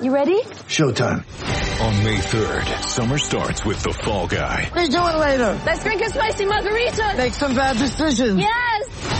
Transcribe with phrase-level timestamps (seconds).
[0.00, 0.40] You ready?
[0.66, 1.26] Showtime.
[1.82, 4.64] On May 3rd, summer starts with The Fall Guy.
[4.72, 5.60] What are you doing later?
[5.66, 7.14] Let's drink a spicy margarita.
[7.18, 8.40] Make some bad decisions.
[8.40, 9.19] Yes.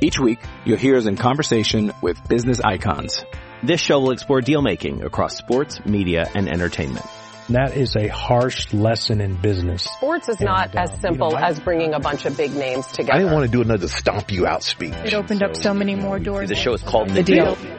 [0.00, 3.24] Each week, you'll hear us in conversation with business icons.
[3.62, 7.04] This show will explore deal making across sports, media, and entertainment.
[7.50, 9.82] That is a harsh lesson in business.
[9.82, 12.36] Sports is not And, as um, simple you know, I- as bringing a bunch of
[12.36, 13.12] big names together.
[13.14, 14.94] I didn't want to do another stomp you out speech.
[15.04, 16.48] It opened up so many more doors.
[16.48, 17.54] The show is called The The Deal.
[17.56, 17.78] Deal.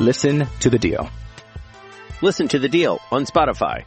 [0.00, 1.08] Listen to The Deal.
[2.20, 3.84] Listen to The Deal on Spotify.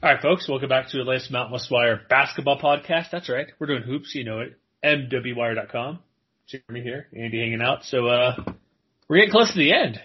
[0.00, 3.10] All right, folks, welcome back to the latest Mountain West Wire basketball podcast.
[3.10, 3.46] That's right.
[3.58, 4.58] We're doing hoops, you know it.
[4.84, 6.00] MWWire.com.
[6.46, 7.84] Jeremy here, Andy hanging out.
[7.84, 8.36] So, uh,
[9.08, 10.00] we're getting close to the end.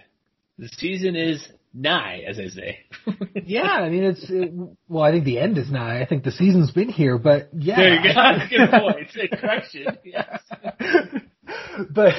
[0.58, 2.80] The season is nigh, as I say.
[3.46, 4.54] Yeah, I mean it's it,
[4.88, 5.04] well.
[5.04, 6.02] I think the end is nigh.
[6.02, 7.76] I think the season's been here, but yeah.
[7.76, 8.48] There you go.
[8.50, 9.32] Good point.
[9.32, 9.88] A correction.
[10.06, 10.40] Yes.
[11.90, 12.14] but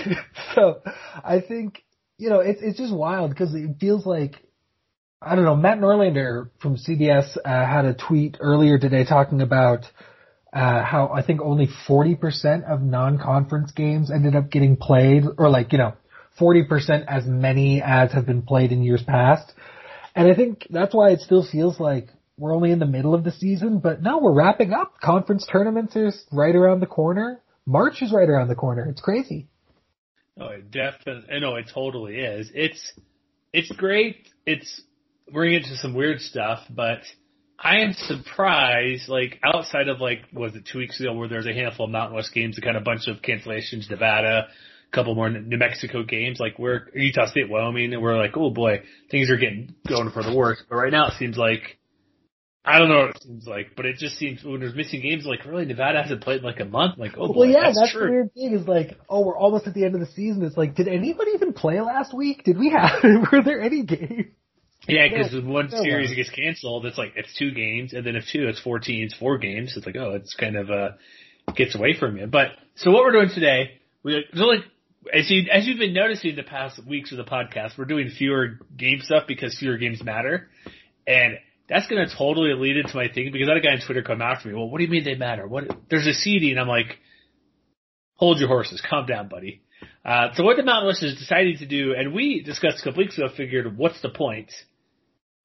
[0.55, 0.83] so
[1.25, 1.83] I think
[2.19, 4.35] you know it's it's just wild because it feels like
[5.23, 5.57] I don't know.
[5.57, 9.87] Matt Norlander from CBS uh, had a tweet earlier today talking about
[10.55, 15.51] uh, how I think only forty percent of non-conference games ended up getting played, or
[15.51, 15.95] like you know
[16.39, 19.53] forty percent as many as have been played in years past.
[20.15, 22.09] And I think that's why it still feels like
[22.39, 25.01] we're only in the middle of the season, but now we're wrapping up.
[25.01, 27.41] Conference tournaments are right around the corner.
[27.67, 28.87] March is right around the corner.
[28.89, 29.49] It's crazy.
[30.41, 31.41] Oh, it definitely.
[31.41, 32.51] No, it totally is.
[32.55, 32.93] It's
[33.53, 34.29] it's great.
[34.47, 34.83] It's
[35.33, 37.01] we're into some weird stuff, but
[37.59, 39.09] I am surprised.
[39.09, 42.17] Like outside of like was it two weeks ago where there's a handful of Mountain
[42.17, 46.41] West games, a kind of bunch of cancellations, Nevada, a couple more New Mexico games,
[46.41, 50.23] like we're Utah State, Wyoming, and we're like, oh boy, things are getting going for
[50.23, 50.65] the worst.
[50.69, 51.79] But right now it seems like.
[52.67, 55.27] I don't know what it seems like, but it just seems when there's missing games,
[55.27, 56.97] like really Nevada hasn't played in like a month.
[56.97, 58.07] Like, oh boy, well, yeah, that's, that's, true.
[58.07, 60.43] the weird thing is like, oh, we're almost at the end of the season.
[60.43, 62.43] It's like, did anybody even play last week?
[62.43, 63.05] Did we have?
[63.33, 64.33] were there any games?
[64.87, 66.17] Yeah, because No, one no series way.
[66.17, 69.39] gets canceled, it's like it's two games, and then if two, it's four teams, four
[69.39, 69.75] games.
[69.77, 70.91] It's like oh, it's kind of uh
[71.57, 72.27] gets away from you.
[72.27, 74.65] But so what we're doing today, we like
[75.13, 78.59] as you as you've been noticing the past weeks of the podcast, we're doing fewer
[78.77, 80.49] game stuff because fewer games matter,
[81.07, 83.81] and that's going to totally lead into my thing because I had a guy on
[83.81, 84.55] Twitter come after me.
[84.55, 85.47] Well, what do you mean they matter?
[85.47, 86.53] What there's a seeding?
[86.53, 86.99] And I'm like,
[88.17, 89.63] hold your horses, calm down, buddy.
[90.05, 93.03] Uh, so what the Mountain West is deciding to do, and we discussed a couple
[93.03, 94.53] weeks ago, figured what's the point?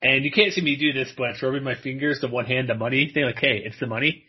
[0.02, 2.76] And you can't see me do this, but rubbing my fingers, the one hand, the
[2.76, 4.24] money thing, like, hey, it's the money.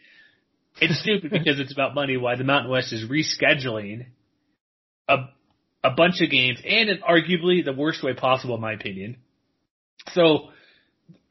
[0.80, 2.16] It's stupid because it's about money.
[2.16, 4.06] Why the Mountain West is rescheduling
[5.08, 5.16] a
[5.82, 9.16] a bunch of games, and in arguably the worst way possible, in my opinion.
[10.12, 10.50] So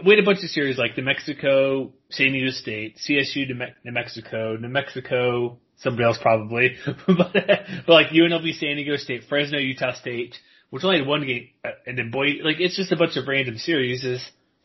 [0.03, 3.47] had a bunch of series like New Mexico, San Diego State, CSU,
[3.83, 6.75] New Mexico, New Mexico, somebody else probably,
[7.07, 10.35] but, but like UNLV, San Diego State, Fresno, Utah State,
[10.69, 13.27] which only had one game, uh, and then boy, like it's just a bunch of
[13.27, 14.05] random series.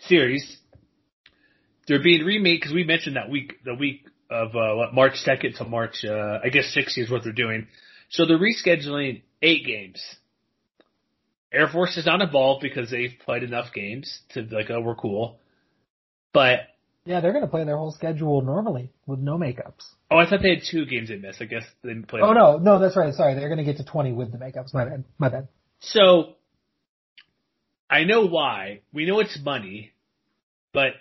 [0.01, 0.59] Series.
[1.87, 5.55] They're being remade because we mentioned that week, the week of uh, what March second
[5.57, 7.69] to March, uh, I guess six is what they're doing.
[8.11, 10.03] So they're rescheduling eight games.
[11.53, 14.97] Air Force is not involved because they've played enough games to be like, oh, we're
[14.97, 15.39] cool.
[16.33, 16.61] But
[17.05, 19.85] Yeah, they're going to play their whole schedule normally with no makeups.
[20.11, 21.41] oh, I thought they had two games they missed.
[21.41, 22.23] I guess they played.
[22.25, 23.15] Oh no, no, that's right.
[23.15, 24.75] Sorry, they're going to get to 20 with the makeups.
[24.75, 25.05] My bad.
[25.19, 25.49] My bad.
[25.89, 26.35] So
[27.91, 28.81] I know why.
[28.93, 29.93] We know it's money,
[30.73, 30.93] but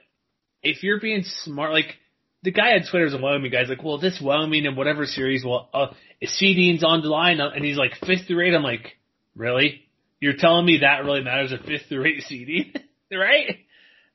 [0.61, 1.97] if you're being smart, like
[2.43, 5.43] the guy on Twitter is a Wyoming guy's like, well, this Wyoming and whatever series,
[5.45, 5.87] well, uh,
[6.23, 8.53] seeding's on the line, and he's like fifth through eight.
[8.53, 8.97] I'm like,
[9.35, 9.85] really?
[10.19, 12.73] You're telling me that really matters a fifth through eight seeding,
[13.11, 13.59] right?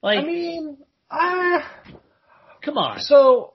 [0.02, 0.78] Like, I mean,
[1.10, 1.60] uh,
[2.62, 3.00] come on.
[3.00, 3.54] so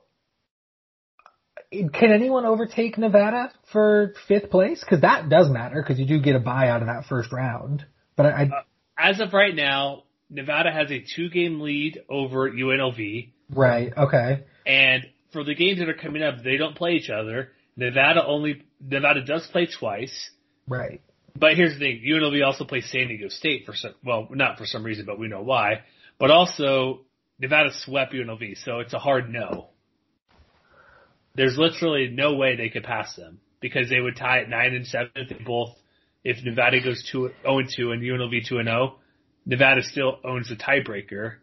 [1.93, 4.79] can anyone overtake Nevada for fifth place?
[4.81, 7.85] Because that does matter because you do get a bye out of that first round.
[8.15, 8.61] But I, I uh,
[8.97, 13.31] As of right now, Nevada has a two game lead over UNLV.
[13.49, 13.93] Right.
[13.95, 14.43] Okay.
[14.65, 17.49] And for the games that are coming up, they don't play each other.
[17.75, 20.31] Nevada only Nevada does play twice.
[20.67, 21.01] Right.
[21.35, 24.65] But here's the thing: UNLV also plays San Diego State for some well, not for
[24.65, 25.81] some reason, but we know why.
[26.19, 27.01] But also
[27.39, 29.69] Nevada swept UNLV, so it's a hard no.
[31.35, 34.85] There's literally no way they could pass them because they would tie at nine and
[34.85, 35.75] seven if they both
[36.23, 38.99] if Nevada goes two zero and two and UNLV two and zero.
[39.45, 41.35] Nevada still owns the tiebreaker.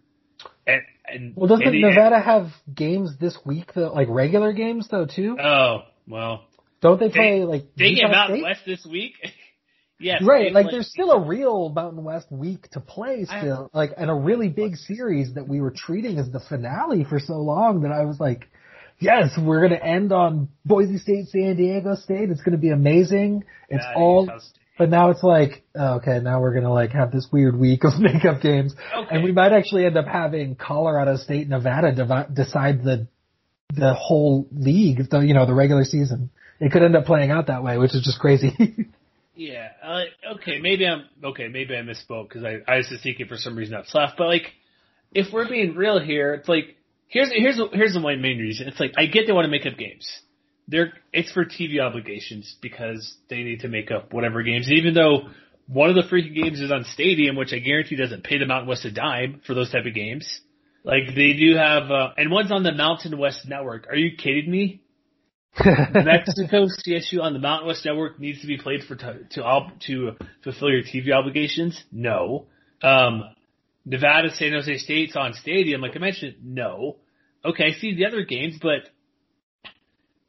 [0.66, 5.06] And, and well, doesn't and Nevada have games this week though, like regular games though
[5.06, 5.36] too?
[5.38, 6.44] Oh well,
[6.80, 8.44] don't they play like they get Mountain State?
[8.44, 9.14] West this week?
[10.00, 10.52] yes, right.
[10.52, 14.48] Like there's still a real Mountain West week to play still, like and a really
[14.48, 18.18] big series that we were treating as the finale for so long that I was
[18.18, 18.48] like,
[19.00, 22.30] yes, we're gonna end on Boise State, San Diego State.
[22.30, 23.44] It's gonna be amazing.
[23.68, 24.28] It's That all.
[24.78, 27.92] But now it's like, oh, okay, now we're gonna like have this weird week of
[27.98, 29.08] makeup games, Okay.
[29.14, 33.06] and we might actually end up having Colorado State, Nevada devi- decide the
[33.74, 36.30] the whole league, the you know the regular season.
[36.60, 38.54] It could end up playing out that way, which is just crazy.
[39.36, 39.68] Yeah.
[39.82, 40.02] Uh,
[40.34, 40.58] okay.
[40.60, 41.48] Maybe I'm okay.
[41.48, 44.18] Maybe I misspoke because I, I was just thinking for some reason that's left.
[44.18, 44.52] But like,
[45.14, 46.76] if we're being real here, it's like
[47.10, 48.68] here's here's here's the main main reason.
[48.68, 50.08] It's like I get they want to make up games.
[50.66, 54.68] They're it's for TV obligations because they need to make up whatever games.
[54.68, 55.28] And even though
[55.66, 58.68] one of the freaking games is on Stadium, which I guarantee doesn't pay the Mountain
[58.68, 60.40] West a dime for those type of games.
[60.82, 63.86] Like they do have, uh, and one's on the Mountain West Network.
[63.88, 64.82] Are you kidding me?
[65.64, 69.78] Mexico CSU on the Mountain West Network needs to be played for to to, ob-
[69.86, 70.12] to
[70.42, 71.82] fulfill your TV obligations.
[71.92, 72.46] No.
[72.82, 73.24] Um,
[73.84, 76.36] Nevada San Jose State's on Stadium, like I mentioned.
[76.44, 76.96] No.
[77.44, 78.82] Okay, I see the other games, but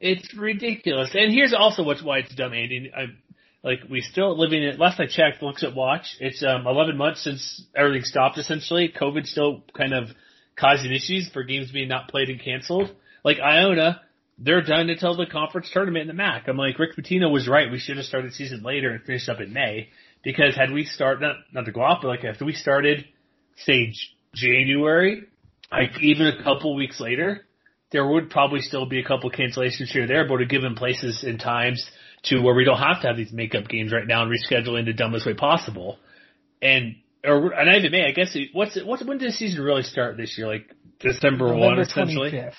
[0.00, 1.10] it's ridiculous.
[1.14, 2.90] And here's also what's why it's dumb, Andy.
[2.96, 3.18] I'm
[3.62, 4.78] like we still living it.
[4.78, 6.16] Last I checked, looks at watch.
[6.20, 8.38] It's um 11 months since everything stopped.
[8.38, 10.08] Essentially, COVID still kind of
[10.56, 12.90] causing issues for games being not played and canceled.
[13.24, 14.00] Like Iona,
[14.38, 16.48] they're done until the conference tournament in the MAC.
[16.48, 17.70] I'm like, Rick Pitino was right.
[17.70, 19.90] We should have started season later and finished up in May.
[20.24, 23.04] Because had we start not not to go off, but like if we started,
[23.64, 23.94] say
[24.34, 25.24] January,
[25.70, 27.46] like even a couple weeks later,
[27.90, 31.24] there would probably still be a couple cancellations here or there, but have given places
[31.26, 31.90] and times
[32.24, 34.86] to where we don't have to have these makeup games right now and reschedule in
[34.86, 35.98] the dumbest way possible.
[36.60, 39.32] And or and not even May, I guess it, what's it, what's when did the
[39.32, 40.46] season really start this year?
[40.46, 40.70] Like
[41.00, 42.30] December one November essentially.
[42.30, 42.54] 25th.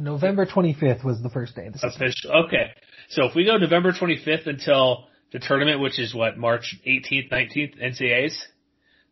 [0.00, 2.02] November 25th was the first day of the season.
[2.02, 2.44] Official.
[2.46, 2.70] Okay.
[3.10, 7.80] So if we go November 25th until the tournament, which is what, March 18th, 19th,
[7.80, 8.34] NCAAs?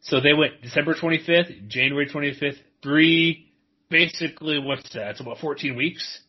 [0.03, 3.53] So they went December 25th, January 25th, three,
[3.89, 5.11] basically what's that?
[5.11, 6.21] It's about 14 weeks.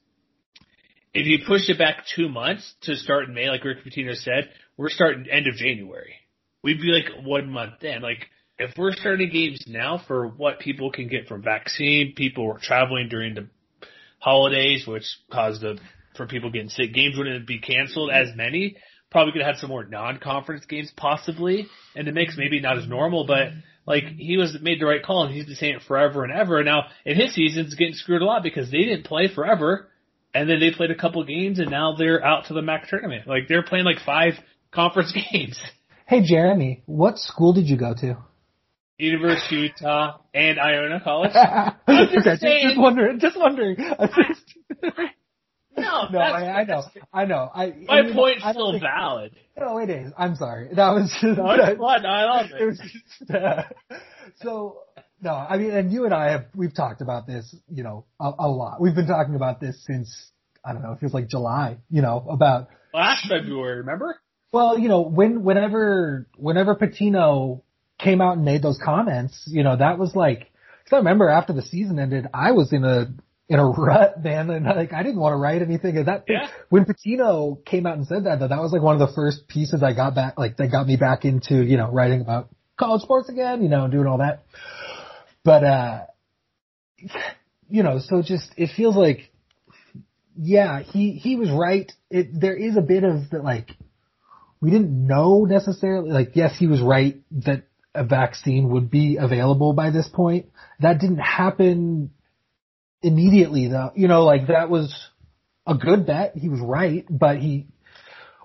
[1.13, 4.49] If you push it back two months to start in May, like Rick Pitino said,
[4.77, 6.15] we're starting end of January.
[6.63, 8.01] We'd be like one month then.
[8.01, 8.27] Like,
[8.57, 13.09] if we're starting games now for what people can get from vaccine, people were traveling
[13.09, 13.47] during the
[14.19, 15.79] holidays, which caused the
[16.15, 16.93] for people getting sick.
[16.93, 18.77] Games wouldn't be canceled as many.
[19.13, 22.87] Probably could have had some more non-conference games possibly, and the mix maybe not as
[22.87, 23.49] normal, but
[23.85, 26.57] like he was made the right call, and he's been saying it forever and ever.
[26.57, 29.87] And now in his season, it's getting screwed a lot because they didn't play forever,
[30.33, 33.27] and then they played a couple games, and now they're out to the MAC tournament.
[33.27, 34.33] Like they're playing like five
[34.71, 35.61] conference games.
[36.07, 38.17] Hey Jeremy, what school did you go to?
[38.97, 41.31] University of Utah and Iona College.
[41.87, 42.67] okay, just saying.
[42.67, 43.19] just wondering.
[43.19, 43.77] Just wondering.
[45.83, 47.49] No, no, I, I know, I know.
[47.53, 49.35] I My I mean, point's I still think- valid.
[49.59, 50.11] No, it is.
[50.17, 50.69] I'm sorry.
[50.73, 51.23] That was just.
[51.37, 52.05] No, it's fun.
[52.05, 53.63] I love it was just, uh,
[54.41, 54.79] so
[55.21, 58.31] no, I mean, and you and I have we've talked about this, you know, a,
[58.39, 58.81] a lot.
[58.81, 60.31] We've been talking about this since
[60.65, 60.93] I don't know.
[60.93, 64.19] It feels like July, you know, about Last February, remember?
[64.51, 67.61] well, you know, when whenever whenever Pitino
[67.99, 70.49] came out and made those comments, you know, that was like.
[70.83, 73.05] Because I remember after the season ended, I was in a
[73.49, 75.97] in a rut, man, and like I didn't want to write anything.
[75.97, 76.47] And that Yeah.
[76.69, 79.47] when Pitino came out and said that, though, that was like one of the first
[79.47, 83.01] pieces I got back, like that got me back into you know writing about college
[83.01, 84.43] sports again, you know, and doing all that.
[85.43, 85.99] But uh,
[87.69, 89.31] you know, so just it feels like,
[90.37, 91.91] yeah, he he was right.
[92.09, 93.71] It there is a bit of the like
[94.61, 96.11] we didn't know necessarily.
[96.11, 100.47] Like, yes, he was right that a vaccine would be available by this point.
[100.79, 102.11] That didn't happen
[103.03, 103.91] immediately, though.
[103.95, 104.93] You know, like that was
[105.67, 106.35] a good bet.
[106.35, 107.67] He was right, but he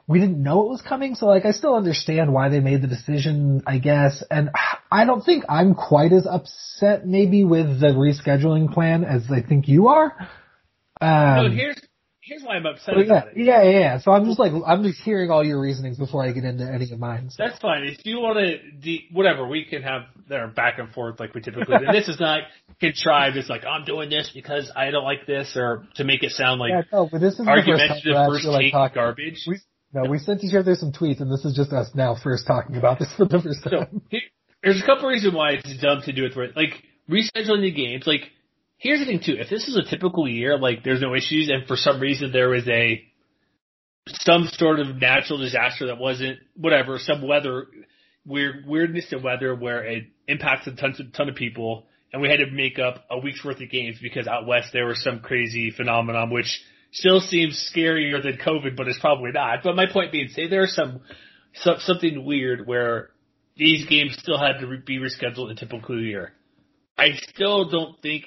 [0.08, 1.14] we didn't know it was coming.
[1.14, 4.24] So, like, I still understand why they made the decision, I guess.
[4.30, 4.50] And
[4.90, 9.68] I don't think I'm quite as upset, maybe, with the rescheduling plan as I think
[9.68, 10.14] you are.
[11.00, 11.76] Um, no, here's
[12.28, 13.32] here's why I'm upset But yeah, about it.
[13.36, 13.98] yeah, yeah, yeah.
[14.00, 16.90] So I'm just like I'm just hearing all your reasonings before I get into any
[16.92, 17.30] of mine.
[17.30, 17.42] So.
[17.44, 17.84] That's fine.
[17.84, 21.40] If you want to, de- whatever, we can have their back and forth like we
[21.40, 21.86] typically do.
[21.92, 22.42] This is not
[22.80, 23.36] contrived.
[23.36, 26.60] It's like I'm doing this because I don't like this, or to make it sound
[26.60, 29.44] like yeah, no, but this is first argumentative we're first actually like take garbage.
[29.48, 29.58] We,
[29.94, 32.76] no, we sent each other some tweets, and this is just us now first talking
[32.76, 34.02] about this for the first So time.
[34.10, 34.20] here,
[34.62, 36.34] there's a couple reasons why it's dumb to do it.
[36.34, 38.06] For, like rescheduling the games.
[38.06, 38.30] Like
[38.78, 39.36] here's the thing too.
[39.38, 42.48] If this is a typical year, like there's no issues, and for some reason there
[42.48, 43.04] was a
[44.08, 47.66] some sort of natural disaster that wasn't whatever, some weather
[48.24, 52.38] weird weirdness in weather where it impacted a ton, ton of people, and we had
[52.38, 55.70] to make up a week's worth of games because out west there was some crazy
[55.70, 56.60] phenomenon which
[56.92, 59.60] still seems scarier than COVID, but it's probably not.
[59.62, 61.00] But my point being, say there's some,
[61.54, 63.10] some something weird where
[63.56, 66.32] these games still had to be rescheduled in a typical year.
[66.96, 68.24] I still don't think.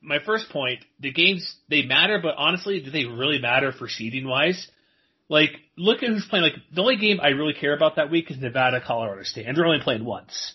[0.00, 4.28] My first point, the games they matter, but honestly, do they really matter for seeding
[4.28, 4.68] wise?
[5.28, 6.44] Like, look at who's playing.
[6.44, 9.56] Like, the only game I really care about that week is Nevada, Colorado State, and
[9.56, 10.54] they're only playing once.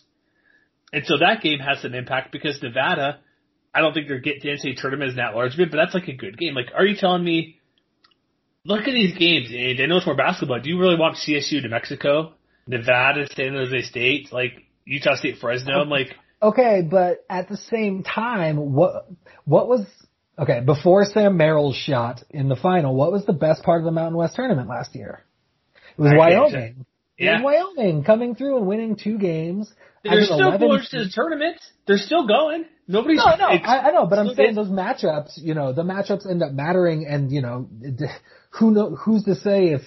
[0.91, 3.19] And so that game has some impact because Nevada,
[3.73, 6.07] I don't think they're getting to NCAA tournament as that large bit, but that's like
[6.07, 6.53] a good game.
[6.53, 7.59] Like, are you telling me?
[8.65, 10.61] Look at these games, and I know it's more basketball.
[10.61, 12.33] Do you really want CSU New Mexico,
[12.65, 14.53] Nevada, San Jose State, like
[14.85, 15.81] Utah State, Fresno?
[15.81, 19.07] I'm like, Okay, but at the same time, what
[19.45, 19.85] what was
[20.37, 22.93] okay before Sam Merrill's shot in the final?
[22.93, 25.23] What was the best part of the Mountain West tournament last year?
[25.97, 26.85] It was I Wyoming.
[27.17, 27.43] It yeah, was
[27.77, 29.71] Wyoming coming through and winning two games.
[30.03, 31.61] they're still 11 going to the tournament.
[31.87, 32.65] They're still going.
[32.89, 36.29] Nobody's No, no, I, I know, but I'm saying those matchups, you know, the matchups
[36.29, 37.69] end up mattering, and you know,
[38.49, 39.81] who know who's to say if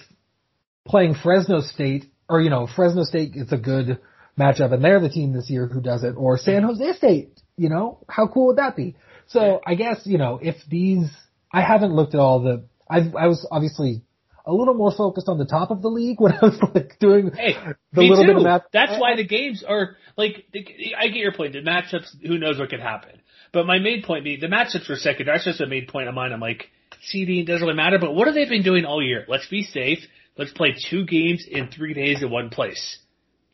[0.87, 3.99] playing Fresno State or you know Fresno State is a good
[4.37, 7.69] matchup, and they're the team this year who does it, or San Jose State, you
[7.69, 8.95] know, how cool would that be?
[9.27, 11.09] So I guess you know if these,
[11.51, 14.03] I haven't looked at all the, I I was obviously
[14.45, 17.31] a little more focused on the top of the league when I was like doing
[17.35, 17.55] Hey,
[17.91, 18.27] the little too.
[18.27, 18.61] bit of math.
[18.71, 20.45] That's why the games are like.
[20.53, 20.65] The,
[20.97, 21.53] I get your point.
[21.53, 23.21] The matchups, who knows what could happen.
[23.51, 25.25] But my main point being the matchups were second.
[25.27, 26.31] That's just a main point of mine.
[26.31, 26.69] I'm like,
[27.03, 27.97] seeding doesn't really matter.
[27.99, 29.25] But what have they been doing all year?
[29.27, 29.99] Let's be safe.
[30.37, 32.99] Let's play two games in three days in one place.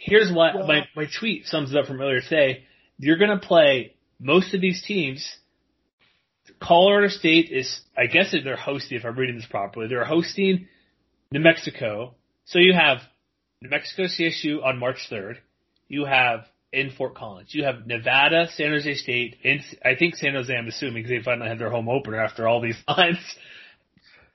[0.05, 2.65] Here's what my my tweet sums it up from earlier today.
[2.97, 5.37] You're gonna play most of these teams.
[6.59, 10.67] Colorado State is, I guess they're hosting, if I'm reading this properly, they're hosting
[11.31, 12.15] New Mexico.
[12.45, 12.99] So you have
[13.61, 15.35] New Mexico CSU on March 3rd.
[15.87, 17.53] You have in Fort Collins.
[17.53, 21.23] You have Nevada, San Jose State, and I think San Jose, I'm assuming, because they
[21.23, 23.21] finally had their home opener after all these months.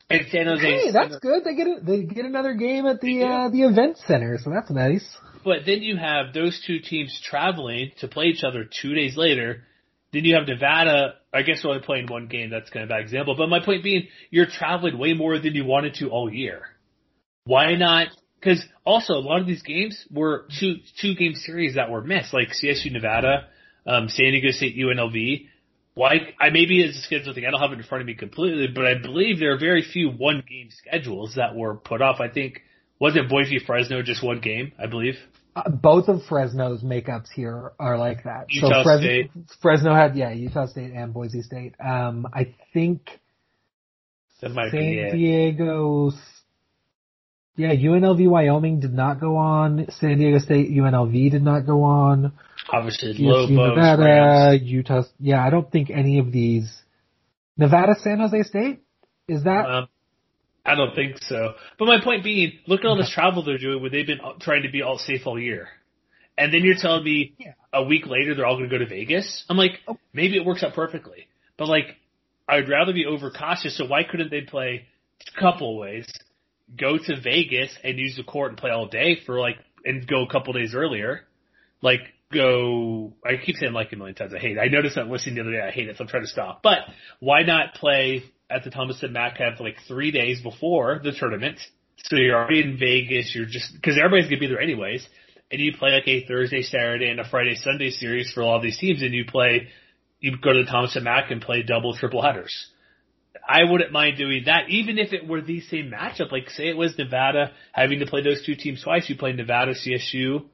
[0.09, 0.63] And San Jose.
[0.63, 1.45] Hey, that's good.
[1.45, 4.71] They get a, they get another game at the uh, the event center, so that's
[4.71, 5.05] nice.
[5.45, 9.65] But then you have those two teams traveling to play each other two days later.
[10.13, 11.15] Then you have Nevada.
[11.33, 12.51] I guess we're only playing one game.
[12.51, 13.35] That's kind of a bad example.
[13.37, 16.63] But my point being, you're traveling way more than you wanted to all year.
[17.45, 18.09] Why not?
[18.41, 22.33] Because also a lot of these games were two two game series that were missed,
[22.33, 23.49] like CSU Nevada,
[23.87, 25.47] um, San Diego State UNLV.
[25.95, 26.35] Why?
[26.39, 27.45] I maybe it's a schedule thing.
[27.47, 29.83] I don't have it in front of me completely, but I believe there are very
[29.83, 32.21] few one game schedules that were put off.
[32.21, 32.63] I think
[33.01, 34.73] wasn't Boise Fresno just one game?
[34.79, 35.15] I believe.
[35.55, 38.47] Uh, both of Fresno's makeups here are like that.
[38.51, 39.31] Utah so Fres- State.
[39.61, 41.75] Fresno had yeah Utah State and Boise State.
[41.85, 43.09] Um, I think
[44.41, 45.11] That might San.
[45.13, 46.11] Diego.
[47.57, 49.87] Yeah, UNLV Wyoming did not go on.
[49.99, 52.33] San Diego State UNLV did not go on.
[52.73, 54.63] Obviously, Lobos, Nevada, Rams.
[54.63, 55.03] Utah.
[55.19, 56.73] Yeah, I don't think any of these.
[57.57, 58.81] Nevada, San Jose State.
[59.27, 59.67] Is that?
[59.69, 59.89] Um,
[60.69, 61.55] I don't think so.
[61.79, 64.63] But my point being, look at all this travel they're doing where they've been trying
[64.63, 65.69] to be all safe all year.
[66.37, 67.53] And then you're telling me Yeah.
[67.73, 69.45] a week later they're all going to go to Vegas?
[69.49, 69.99] I'm like, Oh.
[70.13, 71.27] maybe it works out perfectly.
[71.57, 71.97] But like,
[72.49, 74.87] I'd rather be overcautious, so why couldn't they play
[75.37, 76.07] a couple ways?
[76.77, 80.23] Go to Vegas and use the court and play all day for like, and go
[80.25, 81.23] a couple days earlier.
[81.83, 82.01] Like,
[82.33, 84.61] go, I keep saying like a million times, I hate it.
[84.61, 86.63] I noticed that listening the other day, I hate it, so I'm trying to stop.
[86.63, 86.81] But
[87.21, 91.59] why not play at the Thomas and Mack have like three days before the tournament?
[92.05, 95.07] So you're already in Vegas, you're just, cause everybody's gonna be there anyways,
[95.51, 98.57] and you play like a Thursday, Saturday, and a Friday, Sunday series for a lot
[98.57, 99.69] of these teams, and you play,
[100.21, 102.71] you go to the Thomas and Mack and play double, triple headers.
[103.49, 106.31] I wouldn't mind doing that, even if it were the same matchup.
[106.31, 109.09] Like, say it was Nevada having to play those two teams twice.
[109.09, 110.45] You play Nevada, CSU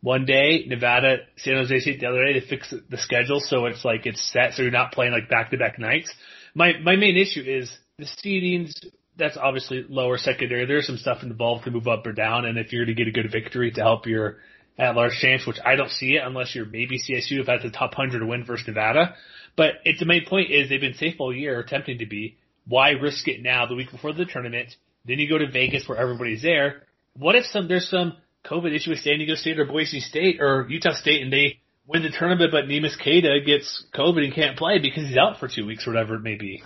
[0.00, 2.40] one day, Nevada, San Jose State the other day.
[2.40, 5.50] They fix the schedule so it's like it's set, so you're not playing like back
[5.50, 6.12] to back nights.
[6.54, 8.72] My my main issue is the seedings.
[9.16, 10.66] That's obviously lower secondary.
[10.66, 13.12] There's some stuff involved to move up or down, and if you're to get a
[13.12, 14.38] good victory to help your
[14.78, 17.70] at large chance, which I don't see it unless you're maybe CSU if that's the
[17.70, 19.14] top hundred win versus Nevada.
[19.56, 22.38] But it's the main point is they've been safe all year, attempting to be.
[22.66, 24.74] why risk it now the week before the tournament?
[25.04, 26.84] Then you go to Vegas where everybody's there.
[27.14, 28.16] What if some there's some
[28.46, 32.02] COVID issue with San Diego State or Boise State or Utah State and they win
[32.02, 35.66] the tournament but Neemias Queta gets COVID and can't play because he's out for two
[35.66, 36.62] weeks or whatever it may be.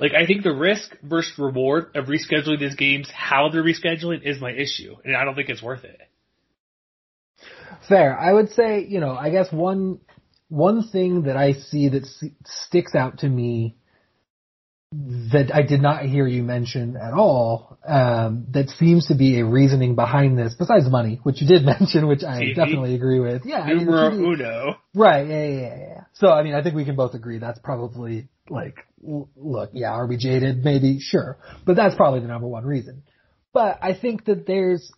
[0.00, 4.40] Like I think the risk versus reward of rescheduling these games, how they're rescheduling is
[4.40, 4.96] my issue.
[5.04, 6.00] And I don't think it's worth it.
[7.88, 8.18] Fair.
[8.18, 10.00] I would say, you know, I guess one
[10.48, 12.06] one thing that I see that
[12.44, 13.76] sticks out to me
[15.32, 19.44] that I did not hear you mention at all, um, that seems to be a
[19.44, 22.54] reasoning behind this, besides money, which you did mention, which I TV.
[22.54, 23.42] definitely agree with.
[23.44, 24.76] Yeah, I mean, Numero uno.
[24.94, 26.00] Right, yeah, yeah, yeah, yeah.
[26.14, 28.76] So, I mean, I think we can both agree that's probably, like,
[29.06, 30.64] l- look, yeah, are we jaded?
[30.64, 31.38] Maybe, sure.
[31.66, 33.02] But that's probably the number one reason.
[33.52, 34.90] But I think that there's,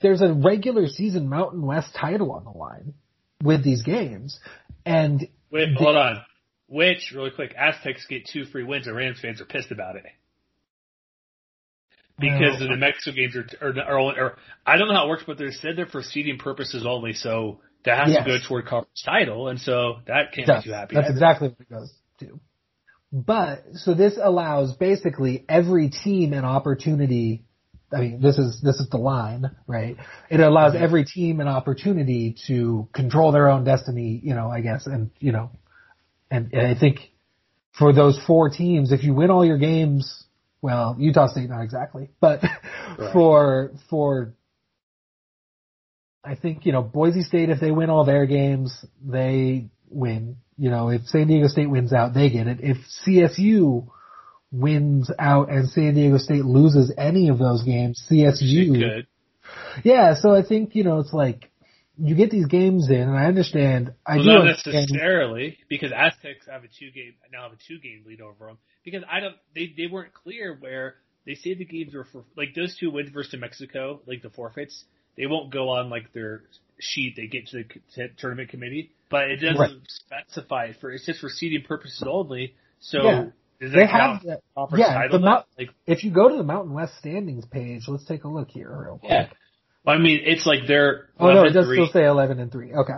[0.00, 2.94] there's a regular season Mountain West title on the line
[3.42, 4.38] with these games.
[4.84, 6.22] And Wait, hold on.
[6.68, 10.04] Which, really quick, Aztecs get two free wins and Rams fans are pissed about it.
[12.20, 15.06] Because Well, the New Mexico games are, are, are, only- or, I don't know how
[15.06, 18.24] it works, but they're said they're for seeding purposes only, so that has Yes.
[18.24, 20.96] to go toward conference title, and so that can't make you happy.
[20.96, 21.12] that's either.
[21.14, 22.40] exactly what it goes to.
[23.12, 27.44] But, so this allows basically every team an opportunity,
[27.92, 29.96] I mean, this is, this is the line, right?
[30.28, 30.82] It allows Mm-hmm.
[30.84, 35.30] every team an opportunity to control their own destiny, you know, I guess, and, you
[35.32, 35.52] know,
[36.30, 36.98] and, and I think
[37.78, 40.24] for those four teams, if you win all your games,
[40.60, 42.40] well, Utah State not exactly, but
[43.12, 44.34] for, for
[46.24, 50.36] I think, you know, Boise State, if they win all their games, they win.
[50.58, 52.58] You know, if San Diego State wins out, they get it.
[52.60, 53.88] If CSU
[54.50, 58.78] wins out and San Diego State loses any of those games, CSU.
[58.78, 59.06] Good.
[59.84, 61.50] Yeah, so I think, you know, it's like,
[62.00, 64.74] you get these games in, and I understand, I Well, do not understand.
[64.90, 68.58] necessarily, because Aztecs have a two game now have a two game lead over them.
[68.84, 72.54] Because I don't, they they weren't clear where they say the games were for like
[72.54, 74.84] those two wins versus New Mexico, like the forfeits.
[75.16, 76.44] They won't go on like their
[76.78, 77.64] sheet they get to the
[77.94, 79.72] t- tournament committee, but it doesn't Right.
[79.88, 82.54] specify it for it's just for seeding purposes only.
[82.78, 83.24] So Yeah.
[83.60, 85.18] does They have count that- conference yeah, title?
[85.18, 85.24] the?
[85.26, 88.48] Mount- like If you go to the Mountain West standings page, let's take a look
[88.52, 89.10] here real quick.
[89.10, 89.28] yeah.
[89.88, 91.76] I mean, it's like they're Oh no, it does three.
[91.76, 92.74] still say 11 and 3.
[92.74, 92.92] Okay.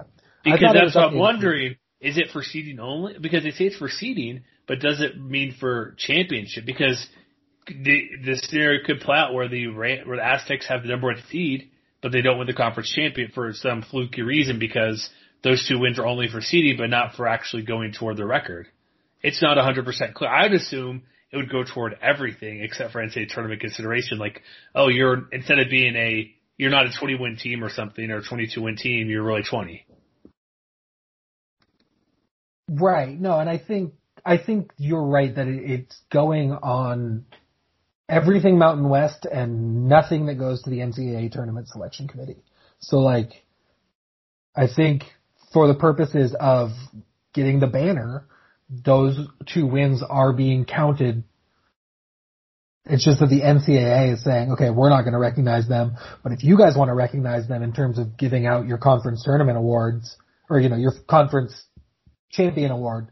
[0.45, 1.77] Because that's what I'm wondering.
[2.01, 3.19] Is it for seeding only?
[3.21, 6.65] Because they say it's for seeding, but does it mean for championship?
[6.65, 7.07] Because
[7.67, 11.23] the the scenario could play out where the where the Aztecs have the number one
[11.31, 11.71] seed,
[12.03, 15.11] but they don't win the conference champion for some fluky reason because
[15.43, 18.67] those two wins are only for seeding, but not for actually going toward the record.
[19.23, 20.31] It's not 100% clear.
[20.31, 24.19] I'd assume it would go toward everything except for NCAA tournament consideration.
[24.19, 24.43] Like,
[24.75, 28.19] oh, you're instead of being a you're not a 20 win team or something or
[28.19, 29.87] a 22 win team, you're really 20.
[32.69, 33.19] Right.
[33.19, 33.95] No, and I think
[34.27, 37.25] I think you're right that it, it's going on
[38.11, 42.43] everything Mountain West and nothing that goes to the NCAA tournament selection committee.
[42.81, 43.31] So like,
[44.55, 45.05] I think
[45.55, 46.73] for the purposes of
[47.33, 48.27] getting the banner,
[48.69, 51.25] those two wins are being counted.
[52.91, 56.33] It's just that the NCAA is saying, okay, we're not going to recognize them, but
[56.33, 59.57] if you guys want to recognize them in terms of giving out your conference tournament
[59.57, 60.17] awards,
[60.49, 61.65] or you know, your conference
[62.31, 63.09] champion award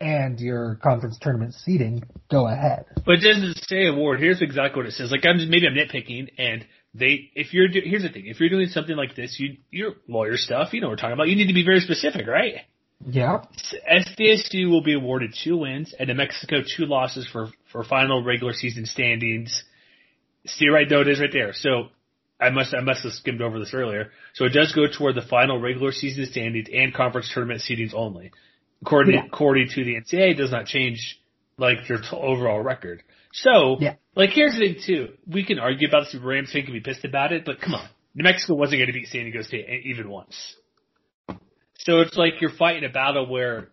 [0.00, 2.86] and your conference tournament seeding, go ahead.
[3.04, 4.18] But it doesn't say award.
[4.18, 5.10] Here's exactly what it says.
[5.10, 8.26] Like I'm just, maybe I'm nitpicking, and they if you're do, here's the thing.
[8.26, 11.28] If you're doing something like this, you your lawyer stuff, you know we're talking about.
[11.28, 12.54] You need to be very specific, right?
[13.06, 13.42] Yeah.
[13.90, 18.52] SDSU will be awarded two wins and New Mexico two losses for for final regular
[18.52, 19.64] season standings.
[20.46, 21.52] See right though it is right there.
[21.52, 21.88] So
[22.40, 24.10] I must I must have skimmed over this earlier.
[24.34, 28.32] So it does go toward the final regular season standings and conference tournament seedings only.
[28.82, 29.24] According Yeah.
[29.26, 31.18] according to the NCAA, it does not change
[31.58, 33.02] like your t- overall record.
[33.32, 33.94] So Yeah.
[34.14, 35.12] like here's the thing too.
[35.26, 36.14] We can argue about this.
[36.20, 38.92] Rams fan can be pissed about it, but come on, New Mexico wasn't going to
[38.92, 40.56] beat San Diego State even once.
[41.84, 43.68] So it's like you're fighting a battle where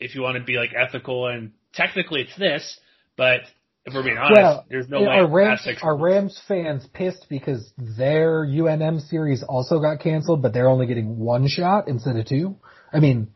[0.00, 2.78] if you want to be like ethical and technically it's this,
[3.16, 3.40] but
[3.84, 7.72] if we're being honest, well, there's no way are Rams, are Rams fans pissed because
[7.76, 12.56] their UNM series also got canceled, but they're only getting one shot instead of two?
[12.92, 13.28] I mean,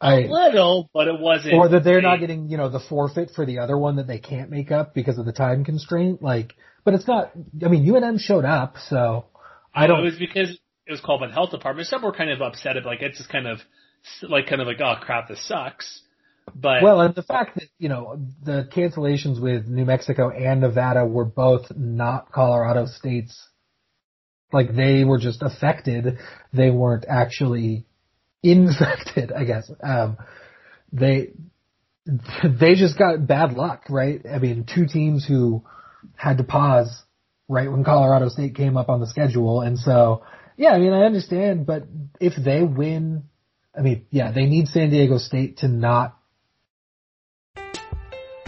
[0.00, 1.54] I little, but it wasn't.
[1.54, 4.06] or that they're a- not getting you know the forfeit for the other one that
[4.06, 6.22] they can't make up because of the time constraint.
[6.22, 7.32] Like, but it's not.
[7.64, 9.26] I mean, UNM showed up, so
[9.74, 10.00] I don't.
[10.00, 11.88] It was because it was called by the health department.
[11.88, 13.60] Some were kind of upset at like it's just kind of
[14.22, 16.02] like kind of like oh crap this sucks.
[16.54, 21.06] But Well, and the fact that, you know, the cancellations with New Mexico and Nevada
[21.06, 23.40] were both not Colorado states.
[24.52, 26.18] Like they were just affected.
[26.52, 27.86] They weren't actually
[28.42, 29.70] infected, I guess.
[29.82, 30.18] Um,
[30.92, 31.30] they,
[32.44, 34.20] they just got bad luck, right?
[34.30, 35.64] I mean, two teams who
[36.16, 37.02] had to pause
[37.48, 40.22] right when Colorado State came up on the schedule, and so
[40.56, 41.84] yeah, I mean, I understand, but
[42.20, 43.24] if they win,
[43.76, 46.16] I mean, yeah, they need San Diego State to not.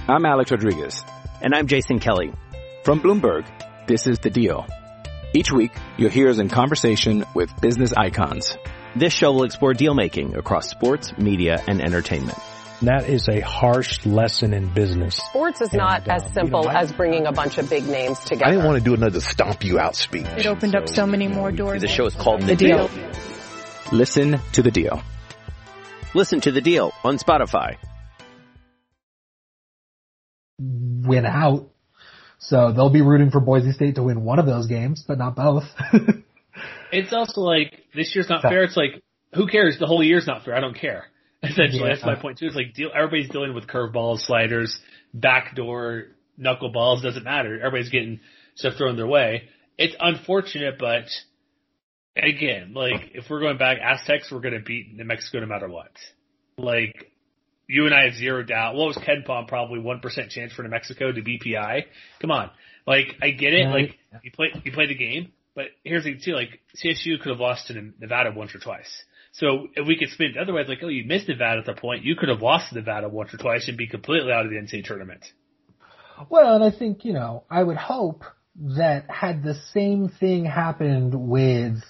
[0.07, 1.03] I'm Alex Rodriguez.
[1.41, 2.33] And I'm Jason Kelly.
[2.85, 3.47] From Bloomberg,
[3.87, 4.67] this is The Deal.
[5.33, 8.57] Each week, you'll hear us in conversation with business icons.
[8.95, 12.39] This show will explore deal making across sports, media, and entertainment.
[12.83, 15.17] That is a harsh lesson in business.
[15.17, 17.71] Sports is not And, uh, as simple you know, I- as bringing a bunch of
[17.71, 18.47] big names together.
[18.47, 20.27] I didn't want to do another stomp you out speech.
[20.37, 21.81] It opened up so many more doors.
[21.81, 22.91] The show is called The Deal.
[23.93, 25.03] Listen to The Deal.
[26.15, 27.77] Listen to The Deal on Spotify.
[30.59, 31.69] win out.
[32.39, 35.37] So they'll be rooting for Boise State to win one of those games, but not
[35.37, 35.65] both.
[36.93, 38.51] It's also like this year's not Fair.
[38.53, 38.63] fair.
[38.63, 39.03] It's like
[39.35, 39.79] who cares?
[39.81, 40.55] The whole year's not fair.
[40.55, 41.07] I don't care.
[41.51, 41.89] Essentially, Yeah.
[41.95, 42.47] that's my point too.
[42.47, 44.79] It's like deal, everybody's dealing with curveballs, sliders,
[45.13, 46.09] backdoor
[46.41, 47.03] knuckleballs.
[47.03, 47.57] Doesn't matter.
[47.59, 48.21] Everybody's getting
[48.55, 49.49] stuff thrown their way.
[49.79, 51.05] It's unfortunate, but
[52.17, 55.69] again, like if we're going back, Aztecs were going to beat New Mexico no matter
[55.69, 55.91] what.
[56.57, 57.11] Like
[57.67, 58.75] you and I have zero doubt.
[58.75, 59.49] What was KenPom?
[59.49, 61.85] Probably one percent chance for New Mexico to BPI.
[62.21, 62.51] Come on,
[62.87, 63.69] like I get it.
[63.69, 66.35] Like you play you play the game, but here's the thing too.
[66.35, 69.03] Like CSU could have lost to Nevada once or twice.
[69.35, 72.05] So if we could spin it otherwise, like oh you missed Nevada at the point,
[72.05, 74.85] you could have lost Nevada once or twice and be completely out of the NCAA
[74.85, 75.25] tournament.
[76.31, 78.23] well, and I think, you know, I would hope
[78.77, 81.83] that had the same thing happened with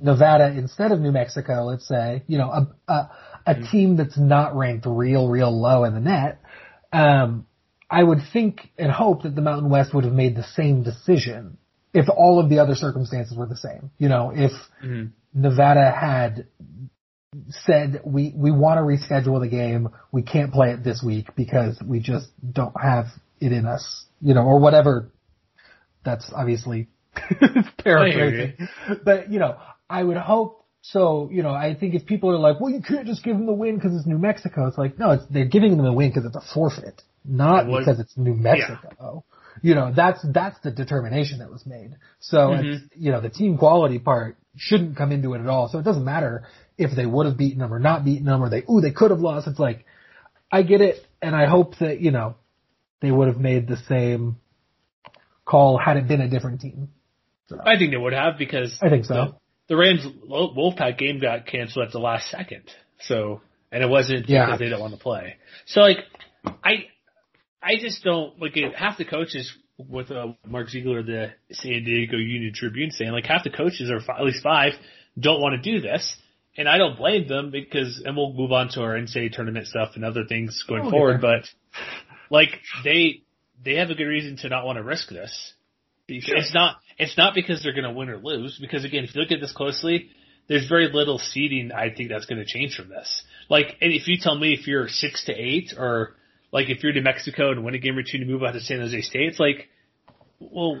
[0.00, 3.10] Nevada instead of New Mexico, let's say, you know, a, a,
[3.46, 6.40] a team that's not ranked real, real low in the net,
[6.92, 7.46] um,
[7.88, 11.58] I would think and hope that the Mountain West would have made the same decision
[11.94, 13.90] if all of the other circumstances were the same.
[13.98, 14.50] You know, if
[15.34, 16.46] Nevada had
[17.48, 21.80] said we we want to reschedule the game, we can't play it this week because
[21.84, 23.06] we just don't have
[23.40, 25.10] it in us, you know, or whatever.
[26.04, 26.88] That's obviously
[27.78, 28.68] paraphrasing,
[29.04, 29.56] but you know,
[29.88, 30.58] I would hope.
[30.84, 33.46] So, you know, I think if people are like, well, you can't just give them
[33.46, 34.66] the win because it's New Mexico.
[34.66, 37.84] It's like, no, it's, they're giving them the win because it's a forfeit, not was-
[37.84, 39.24] because it's New Mexico.
[39.60, 41.96] You know, that's, that's the determination that was made.
[42.20, 42.86] So, it's, mm-hmm.
[42.96, 45.68] you know, the team quality part shouldn't come into it at all.
[45.68, 46.44] So it doesn't matter
[46.78, 49.10] if they would have beaten them or not beaten them or they, ooh, they could
[49.10, 49.46] have lost.
[49.46, 49.84] It's like,
[50.50, 51.06] I get it.
[51.20, 52.36] And I hope that, you know,
[53.00, 54.36] they would have made the same
[55.44, 56.88] call had it been a different team.
[57.64, 59.14] I think they would have because I think so.
[59.14, 59.34] The,
[59.68, 62.70] the Rams Wolfpack game got canceled at the last second.
[63.00, 64.46] So, and it wasn't Yeah.
[64.46, 65.36] because they didn't want to play.
[65.66, 65.98] So like,
[66.64, 66.86] I,
[67.62, 72.16] I just don't like it, half the coaches with uh, Mark Ziegler, the San Diego
[72.16, 74.72] Union Tribune saying like half the coaches or at least five
[75.18, 76.16] don't want to do this.
[76.56, 79.92] And I don't blame them because, and we'll move on to our NCAA tournament stuff
[79.94, 81.38] and other things going Oh, forward, yeah.
[81.38, 81.44] but
[82.30, 82.50] like
[82.84, 83.22] they,
[83.64, 85.54] they have a good reason to not want to risk this.
[86.06, 88.58] Because It's not it's not because they're going to win or lose.
[88.60, 90.10] Because again, if you look at this closely,
[90.48, 91.72] there's very little seeding.
[91.72, 93.22] I think that's going to change from this.
[93.48, 96.16] Like, and if you tell me if you're six to eight, or
[96.52, 98.60] like if you're New Mexico and win a game or two to move out to
[98.60, 99.68] San Jose State, it's like,
[100.38, 100.80] well,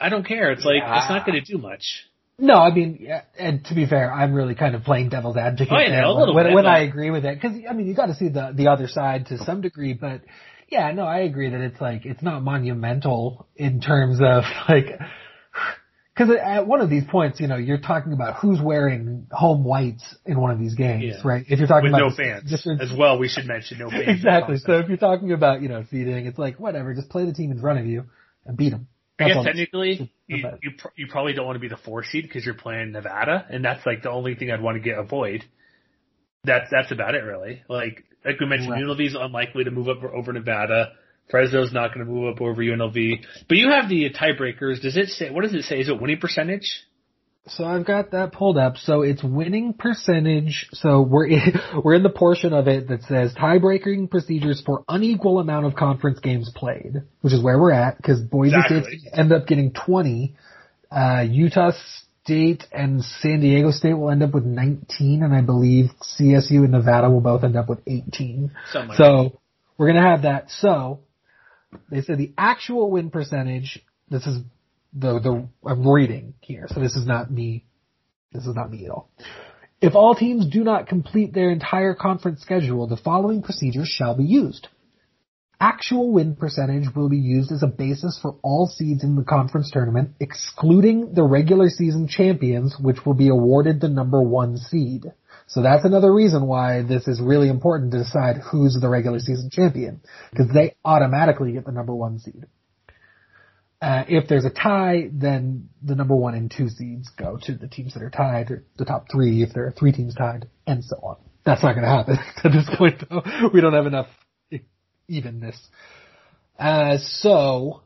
[0.00, 0.52] I don't care.
[0.52, 2.04] It's like it's not going to do much.
[2.38, 5.72] No, I mean, yeah, and to be fair, I'm really kind of playing devil's advocate
[5.72, 7.40] Oh, I there a when, little when, bit, when but- I agree with it.
[7.40, 10.20] Because I mean, you got to see the the other side to some degree, but
[10.68, 15.00] yeah, no, I agree that it's like it's not monumental in terms of like
[16.16, 20.16] because at one of these points, you know, you're talking about who's wearing home whites
[20.24, 21.20] in one of these games, Yeah.
[21.24, 21.44] right?
[21.46, 23.18] If you're talking With about no fans just as well.
[23.18, 24.08] We should mention no fans.
[24.08, 24.56] exactly.
[24.56, 27.50] So if you're talking about you know seeding, it's like whatever, just play the team
[27.50, 28.04] in front of you
[28.46, 28.88] and beat them.
[29.18, 32.24] I guess technically, you you, pr- you probably don't want to be the four seed
[32.24, 35.44] because you're playing Nevada, and that's like the only thing I'd want to get avoid.
[36.44, 37.62] That's that's about it, really.
[37.68, 38.82] Like like we mentioned, Right.
[38.82, 40.92] UNLV's unlikely to move up over Nevada.
[41.30, 43.24] Fresno's not going to move up over UNLV.
[43.48, 44.80] But you have the tiebreakers.
[44.80, 45.30] Does it say?
[45.30, 45.80] What does it say?
[45.80, 46.84] Is it winning percentage?
[47.48, 48.76] So I've got that pulled up.
[48.76, 50.66] So it's winning percentage.
[50.72, 51.52] So we're in,
[51.84, 56.18] we're in the portion of it that says tiebreaking procedures for unequal amount of conference
[56.20, 58.98] games played, which is where we're at because Boise Exactly.
[58.98, 60.34] State end up getting 20.
[60.90, 61.72] Uh, Utah
[62.22, 66.72] State and San Diego State will end up with 19, and I believe CSU and
[66.72, 68.52] Nevada will both end up with 18.
[68.72, 69.40] Something like So
[69.78, 70.50] we're gonna have that.
[70.50, 71.00] So
[71.90, 73.82] they said the actual win percentage.
[74.08, 74.38] This is
[74.92, 77.64] the the I'm reading here, so this is not me.
[78.32, 79.10] This is not me at all.
[79.80, 84.24] If all teams do not complete their entire conference schedule, the following procedures shall be
[84.24, 84.68] used.
[85.60, 89.70] Actual win percentage will be used as a basis for all seeds in the conference
[89.70, 95.04] tournament, excluding the regular season champions, which will be awarded the number one seed.
[95.48, 99.48] So that's another reason why this is really important to decide who's the regular season
[99.50, 102.46] champion because they automatically get the number one seed.
[103.80, 107.68] Uh, if there's a tie, then the number one and two seeds go to the
[107.68, 110.82] teams that are tied, or the top three if there are three teams tied, and
[110.82, 111.16] so on.
[111.44, 113.22] That's not going to happen at this point, though.
[113.52, 114.08] We don't have enough
[115.08, 115.60] evenness.
[116.58, 117.82] Uh, so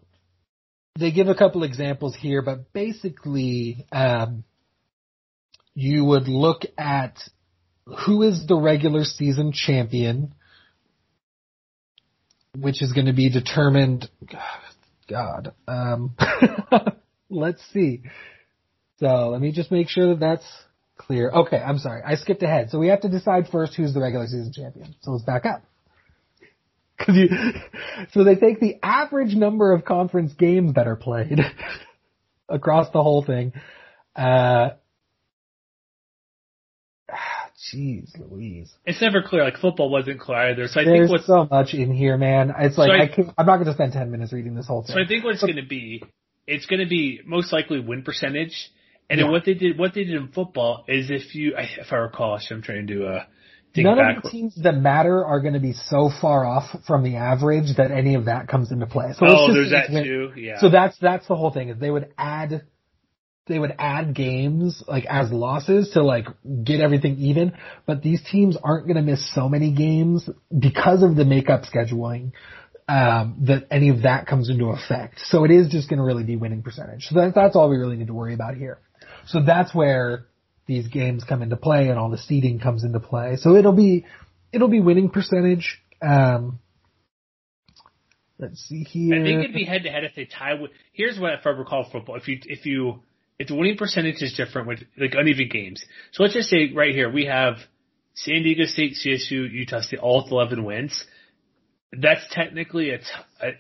[0.99, 4.45] they give a couple examples here, but basically, um,
[5.75, 7.19] you would look at
[7.85, 10.35] who is the regular season champion,
[12.57, 14.09] which is going to be determined.
[15.09, 16.15] God, um,
[17.31, 18.03] let's see.
[18.99, 20.45] So let me just make sure that that's
[20.97, 21.31] clear.
[21.31, 22.71] Okay, I'm sorry, I skipped ahead.
[22.71, 24.95] So we have to decide first who's the regular season champion.
[25.01, 25.65] So let's back up.
[27.01, 27.29] Cause you,
[28.13, 31.41] so they take the average number of conference games that are played
[32.49, 33.55] across the whole thing.
[34.15, 34.71] Uh,
[37.61, 38.73] Jeez Louise.
[38.87, 39.45] It's never clear.
[39.45, 40.67] Like football wasn't clear either.
[40.69, 42.53] So I There's think what's so much in here, man.
[42.59, 44.67] It's like So I- I can't, I'm not going to spend 10 minutes reading this
[44.67, 44.95] whole thing.
[44.95, 46.03] so I think what it's going to be,
[46.47, 48.71] it's going to be most likely win percentage.
[49.11, 49.25] And Yeah.
[49.27, 52.39] then what they did, what they did in football is if you, if I recall,
[52.51, 53.25] I'm trying to uh,
[53.75, 54.17] think None back.
[54.19, 57.77] of the teams that matter are going to be so far off from the average
[57.77, 59.13] that any of that comes into play.
[59.19, 60.33] So oh, just there's that win- too.
[60.37, 60.61] Yeah.
[60.61, 62.63] So that's that's the whole thing is they would add
[63.51, 66.27] they would add games like as losses to like
[66.65, 67.53] get everything even,
[67.85, 72.33] but these teams aren't going to miss so many games because of the makeup scheduling
[72.89, 75.21] um, that any of that comes into effect.
[75.25, 77.07] So it is just going to really be winning percentage.
[77.07, 78.79] So that, that's all we really need to worry about here.
[79.27, 80.27] So that's where
[80.67, 83.37] these games come into play and all the seeding comes into play.
[83.37, 84.07] So it'll be
[84.53, 85.81] it'll be winning percentage.
[86.01, 86.61] Um,
[88.39, 89.21] let's see here.
[89.21, 90.55] I think it'd be head to head if they tie.
[90.55, 92.17] With, here's what if I recall football.
[92.17, 93.03] If you if you
[93.49, 95.85] the winning percentage is different with like uneven games.
[96.13, 97.57] So let's just say right here we have
[98.15, 101.05] San Diego State, CSU, Utah State, all with 11 wins.
[101.93, 103.05] That's technically a t-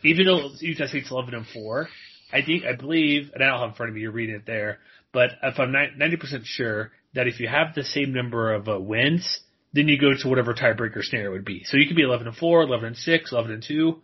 [0.05, 1.89] even though Utah State's 11 and four.
[2.33, 4.03] I think I believe, and I don't have in front of me.
[4.03, 4.79] You're reading it there,
[5.13, 8.79] but if I'm 90 percent sure that if you have the same number of uh,
[8.79, 9.41] wins,
[9.73, 11.65] then you go to whatever tiebreaker scenario would be.
[11.65, 14.01] So you could be 11 and four, 11 and six, 11 and two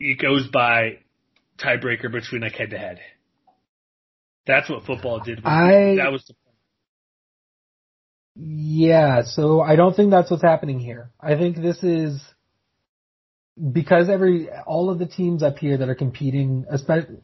[0.00, 0.98] it goes by
[1.58, 3.00] tiebreaker between like head to head.
[4.46, 5.40] That's what football did.
[5.44, 6.56] I- that was the point.
[8.36, 11.10] Yeah, so I don't think that's what's happening here.
[11.20, 12.20] I think this is
[13.72, 17.18] because every all of the teams up here that are competing, especially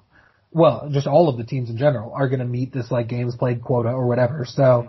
[0.53, 3.37] well, just all of the teams in general are going to meet this like games
[3.37, 4.45] played quota or whatever.
[4.45, 4.89] So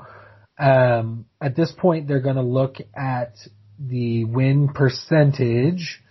[0.60, 3.36] um, at this point, they're going to look at
[3.80, 6.02] the win percentage.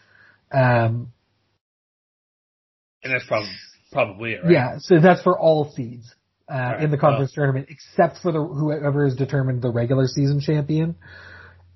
[0.52, 1.12] Um,
[3.02, 3.50] and that's probably
[3.92, 4.42] probably it.
[4.44, 4.52] Right?
[4.52, 6.14] Yeah, so that's for all seeds
[6.50, 6.82] uh, Right.
[6.84, 10.96] in the conference tournament, except for the whoever is determined the regular season champion,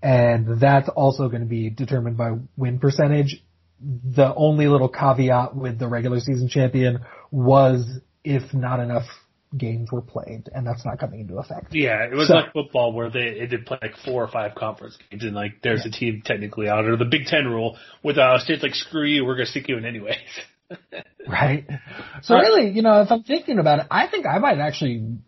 [0.02, 3.42] and that's also going to be determined by win percentage.
[3.80, 7.00] The only little caveat with the regular season champion
[7.30, 9.04] was if not enough
[9.56, 11.72] games were played, and that's not coming into effect.
[11.74, 14.54] Yeah, it was So- like football where they it did play like four or five
[14.54, 18.18] conference games, and like there's a team technically out or the Big Ten rule with
[18.18, 20.16] uh, states like screw you, we're gonna stick you in anyways.
[21.26, 21.66] Right.
[22.22, 25.18] So really, you know, if I'm thinking about it, I think I might actually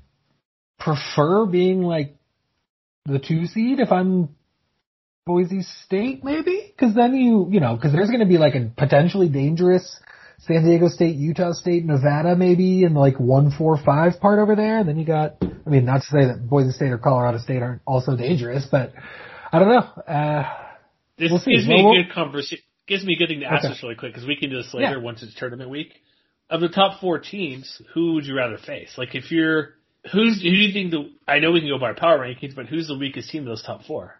[0.79, 2.16] prefer being like
[3.05, 4.31] the two seed if I'm
[5.27, 8.70] Boise State, maybe, because then you, you know, because there's going to be like a
[8.79, 10.01] potentially dangerous
[10.38, 14.79] San Diego State, Utah State, Nevada, maybe in like one, four, five part over there.
[14.79, 17.62] And then you got, I mean, not to say that Boise State or Colorado State
[17.62, 18.92] aren't also dangerous, but
[19.53, 20.03] I don't know.
[20.12, 20.44] Uh,
[21.18, 22.64] This We'll me Well, a good conversation.
[22.87, 23.75] Gives me a good thing to ask Okay.
[23.75, 25.03] this really quick because we can do this later Yeah.
[25.03, 26.01] once it's tournament week.
[26.49, 28.96] Of the top four teams, who would you rather face?
[28.96, 29.75] Like if you're
[30.12, 32.66] who's who do you think the I know we can go by power rankings, but
[32.66, 34.18] who's the weakest team of those top four?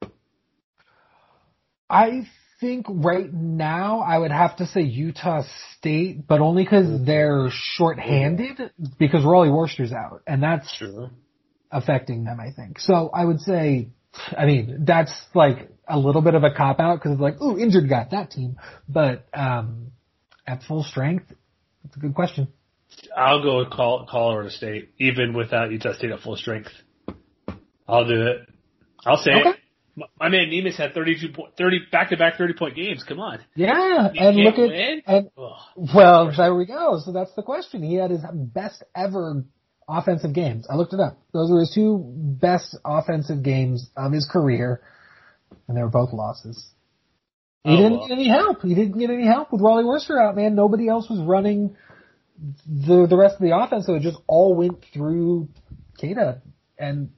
[1.89, 2.27] I
[2.61, 5.43] think right now I would have to say Utah
[5.77, 7.05] State, but only because mm-hmm.
[7.05, 11.11] they're short-handed because Rollie Worster's out, and that's True.
[11.71, 12.41] affecting them.
[12.41, 13.11] I think so.
[13.13, 13.91] I would say,
[14.37, 17.59] I mean, that's like a little bit of a cop out because it's like, ooh,
[17.59, 18.57] injured guy, that team,
[18.89, 19.93] but um,
[20.47, 21.33] at full strength,
[21.85, 22.49] it's a good question.
[23.17, 26.71] I'll go with Col- Colorado State, even without Utah State at full strength.
[27.89, 28.49] I'll do it.
[29.05, 29.51] I'll say Okay.
[29.51, 29.57] it.
[30.19, 33.03] My- man Neemias had 32 point, 30 back to back 30 point games.
[33.05, 33.39] Come on.
[33.55, 35.03] Yeah, You and look at win?
[35.07, 35.31] and.
[35.95, 36.99] Well, there we go.
[37.03, 37.83] So that's the question.
[37.83, 39.45] He had his best ever
[39.89, 40.67] offensive games.
[40.69, 41.17] I looked it up.
[41.33, 44.83] Those were his two best offensive games of his career,
[45.69, 46.69] and they were both losses.
[47.65, 48.09] He Oh, didn't well.
[48.09, 48.63] get any help.
[48.63, 50.55] He didn't get any help with Rollie Worster out, man.
[50.55, 51.77] Nobody else was running
[52.67, 55.49] the the rest of the offense, so it just all went through
[55.99, 56.43] Queta.
[56.79, 57.11] And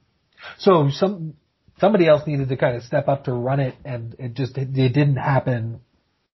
[0.57, 1.35] so some
[1.79, 4.69] somebody else needed to kind of step up to run it, and it just it,
[4.75, 5.81] it didn't happen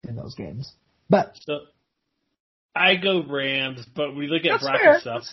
[0.07, 0.73] in those games.
[1.09, 1.59] But So
[2.75, 4.99] I go Rams, but we look at bracket fair.
[4.99, 5.23] stuff.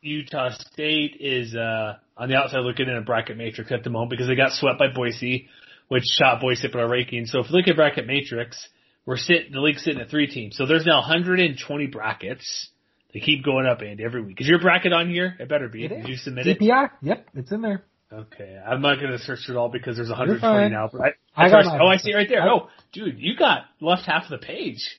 [0.00, 4.10] Utah State is uh, on the outside looking in a bracket matrix at the moment
[4.10, 5.48] because they got swept by Boise,
[5.88, 7.26] which shot Boise in our ranking.
[7.26, 8.68] So if you look at bracket matrix,
[9.06, 10.56] we're sitting the league's sitting at three teams.
[10.56, 12.68] So there's now 120 brackets.
[13.14, 14.40] They keep going up, Andy, every week.
[14.40, 15.34] Is your bracket on here?
[15.40, 15.86] It better be.
[15.86, 16.08] It Did is.
[16.08, 16.60] you submit it?
[16.60, 16.90] DPI.
[17.02, 17.84] Yep, it's in there.
[18.12, 20.88] Okay, I'm not going to search it all because there's 120 now.
[20.92, 21.00] But
[21.36, 22.42] I, I got oh, I see it right there.
[22.42, 24.98] I- Oh, dude, you got left half of the page.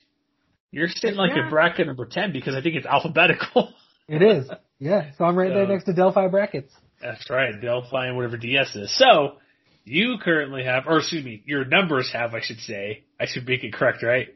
[0.72, 1.46] You're sitting like Yeah.
[1.48, 3.72] a bracket number 10 because I think it's alphabetical.
[4.12, 4.50] It is.
[4.80, 6.72] Yeah, so I'm right there next to Delphi brackets.
[7.00, 8.98] That's right, Delphi and whatever DS is.
[8.98, 9.36] So,
[9.84, 13.04] you currently have, or excuse me, your numbers have, I should say.
[13.18, 14.28] I should make it correct, right?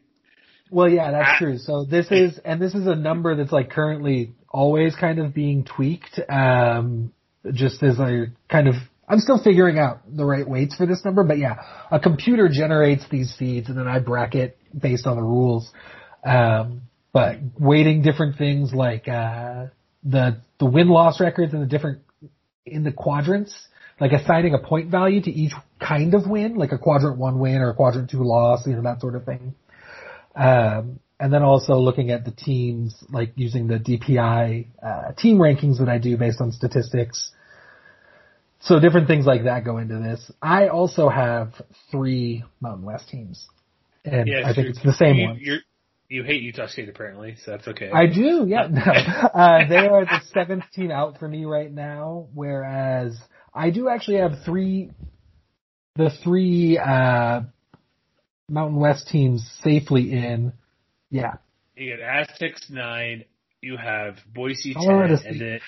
[0.70, 1.38] Well, yeah, that's Ah.
[1.38, 1.58] true.
[1.58, 5.64] So this is, and this is a number that's like currently always kind of being
[5.64, 6.18] tweaked.
[6.28, 7.12] Um,
[7.52, 8.74] just as I kind of,
[9.06, 11.56] I'm still figuring out the right weights for this number, but yeah,
[11.90, 15.70] a computer generates these feeds and then I bracket based on the rules.
[16.24, 19.66] Um, but weighting different things like, uh,
[20.02, 22.00] the, the win-loss records and the different,
[22.64, 23.54] in the quadrants,
[24.04, 27.62] like assigning a point value to each kind of win, like a quadrant one win
[27.62, 29.54] or a quadrant two loss, you know, that sort of thing.
[30.36, 35.78] Um, and then also looking at the teams, like using the DPI uh, team rankings
[35.78, 37.30] that I do based on statistics.
[38.60, 40.30] So different things like that go into this.
[40.42, 41.54] I also have
[41.90, 43.46] three Mountain West teams,
[44.04, 45.40] and Yeah, I think it's the same you, one.
[46.10, 47.90] You hate Utah State apparently, so that's okay.
[47.90, 48.66] I do, yeah.
[48.70, 48.82] No.
[48.82, 53.16] Uh, they are the seventh team out for me right now, whereas
[53.54, 54.90] I do actually have three,
[55.96, 57.42] the three, uh,
[58.48, 60.52] Mountain West teams safely in.
[61.10, 61.34] Yeah.
[61.76, 63.24] You got Aztecs nine,
[63.60, 65.60] you have Boise Colorado 10, and then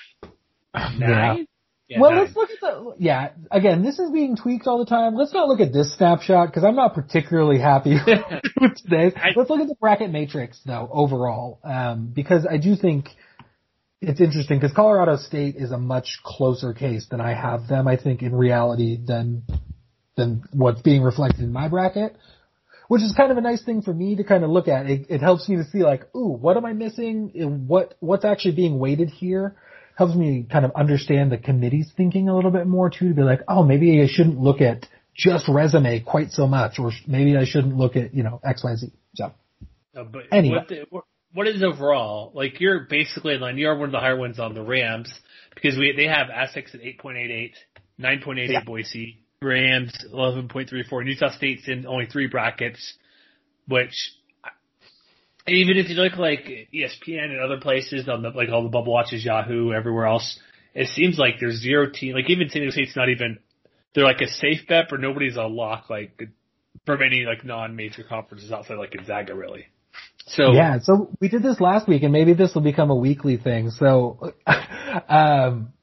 [1.09, 1.47] nine?
[1.87, 2.19] Yeah, well, nine.
[2.25, 5.15] let's look at the, yeah, again, this is being tweaked all the time.
[5.15, 7.95] Let's not look at this snapshot because I'm not particularly happy
[8.61, 9.13] with today's.
[9.15, 13.07] I- Let's look at the bracket matrix though, overall, um, because I do think
[14.01, 17.97] it's interesting because Colorado State is a much closer case than I have them, I
[17.97, 19.43] think, in reality than,
[20.15, 22.15] than what's being reflected in my bracket.
[22.87, 24.85] Which is kind of a nice thing for me to kind of look at.
[24.85, 27.65] It, it helps me to see like, ooh, what am I missing?
[27.67, 29.57] What, what's actually being weighted here?
[29.97, 33.23] helps me kind of understand the committee's thinking a little bit more too, to be
[33.23, 37.45] like, oh, maybe I shouldn't look at just resume quite so much, or maybe I
[37.45, 38.91] shouldn't look at, you know, X, Y, Z.
[39.15, 39.33] So,
[39.95, 40.57] Uh, but Anyway.
[40.57, 41.05] what, the, what-
[41.37, 42.31] what is overall?
[42.33, 43.59] Like you're basically in line.
[43.59, 45.13] You're one of the higher ones on the Rams
[45.53, 47.51] because we they have Aztecs at 8.88,
[47.99, 48.63] 9.88 Yeah.
[48.65, 52.95] Boise, Rams 11.34, and Utah State's in only three brackets,
[53.67, 53.93] which
[55.47, 58.93] even if you look like ESPN and other places on the like all the bubble
[58.93, 60.39] watches, Yahoo, everywhere else,
[60.73, 62.15] it seems like there's zero team.
[62.15, 63.37] Like even San Diego State's not even.
[63.93, 65.87] They're like a safe bet, but nobody's a lock.
[65.87, 66.19] Like
[66.87, 69.67] from any like non-major conferences outside like Gonzaga, really.
[70.27, 73.37] So yeah, so we did this last week and maybe this will become a weekly
[73.37, 73.69] thing.
[73.71, 74.33] So,
[75.09, 75.73] um,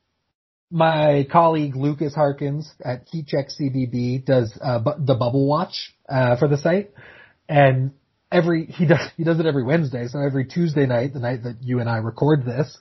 [0.70, 6.36] my colleague Lucas Harkins at Heat Check CBB does, uh, bu- the bubble watch, uh,
[6.36, 6.90] for the site.
[7.48, 7.92] And
[8.32, 10.06] every, he does, he does it every Wednesday.
[10.08, 12.76] So every Tuesday night, the night that you and I record this,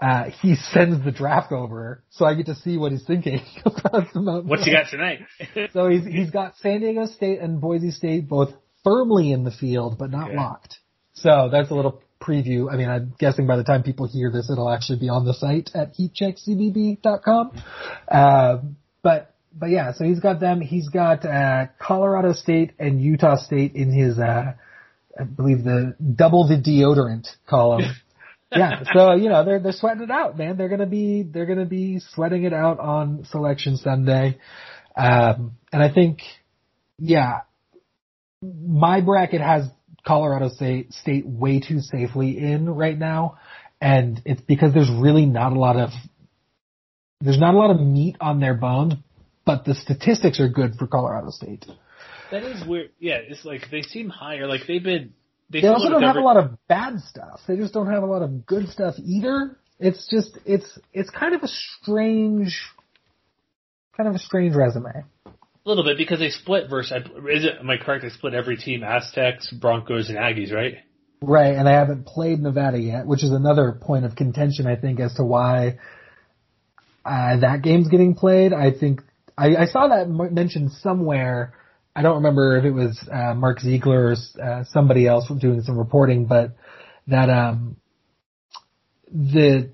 [0.00, 2.02] uh, he sends the draft over.
[2.10, 4.90] So I get to see what he's thinking about the Mountain What you West.
[4.92, 5.20] got tonight?
[5.72, 8.50] So he's he's got San Diego State and Boise State both
[8.84, 10.36] firmly in the field, but not Okay.
[10.36, 10.78] locked.
[11.16, 12.72] So that's a little preview.
[12.72, 15.34] I mean, I'm guessing by the time people hear this, it'll actually be on the
[15.34, 17.62] site at heatcheckcbb.com.
[18.08, 18.58] Uh,
[19.02, 20.60] but but yeah, so he's got them.
[20.60, 24.52] He's got uh, Colorado State and Utah State in his, uh,
[25.18, 27.82] I believe the double the deodorant column.
[28.52, 30.56] yeah, so you know they're they're sweating it out, man.
[30.56, 34.38] They're gonna be they're gonna be sweating it out on Selection Sunday,
[34.94, 36.20] um, and I think,
[36.98, 37.40] yeah,
[38.42, 39.68] my bracket has
[40.06, 43.38] Colorado State State way too safely in right now,
[43.80, 45.90] and it's because there's really not a lot of
[47.20, 48.94] there's not a lot of meat on their bones,
[49.44, 51.66] but the statistics are good for Colorado State.
[52.30, 52.90] that is weird.
[52.98, 54.46] Yeah, it's like they seem higher.
[54.46, 55.14] Like they've been.
[55.48, 57.40] They, They also don't have a lot of bad stuff.
[57.46, 59.56] They just don't have a lot of good stuff either.
[59.78, 62.60] It's just it's it's kind of a strange
[63.96, 65.04] kind of a strange resume.
[65.66, 66.92] A little bit because they split versus.
[67.28, 67.54] Is it?
[67.58, 68.04] Am I correct?
[68.04, 70.74] They split every team: Aztecs, Broncos, and Aggies, right?
[71.20, 75.00] Right, and I haven't played Nevada yet, which is another point of contention, I think,
[75.00, 75.78] as to why
[77.04, 78.52] uh, that game's getting played.
[78.52, 79.00] I think
[79.36, 81.54] I, I saw that mentioned somewhere.
[81.96, 85.78] I don't remember if it was uh, Mark Ziegler or uh, somebody else doing some
[85.78, 86.56] reporting, but
[87.08, 87.76] that um,
[89.10, 89.70] the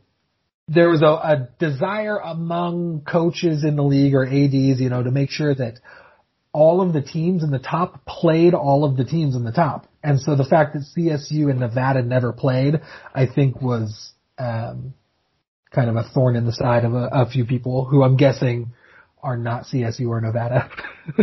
[0.73, 5.11] there was a, a desire among coaches in the league or ADs, you know, to
[5.11, 5.75] make sure that
[6.53, 9.87] all of the teams in the top played all of the teams in the top.
[10.03, 12.81] And so the fact that CSU and Nevada never played,
[13.15, 14.95] I think was, um,
[15.71, 18.73] kind of a thorn in the side of a, a few people who I'm guessing
[19.23, 20.71] are not CSU or Nevada.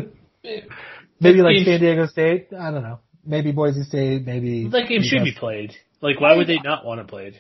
[1.19, 2.47] maybe like San Diego State.
[2.57, 2.99] I don't know.
[3.25, 4.25] Maybe Boise State.
[4.25, 5.73] Maybe that game should be played.
[6.01, 7.35] Like, why would they not want to play it?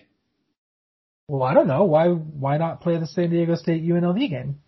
[1.29, 1.83] Well, I don't know.
[1.83, 4.61] Why why not play the San Diego State UNLV game?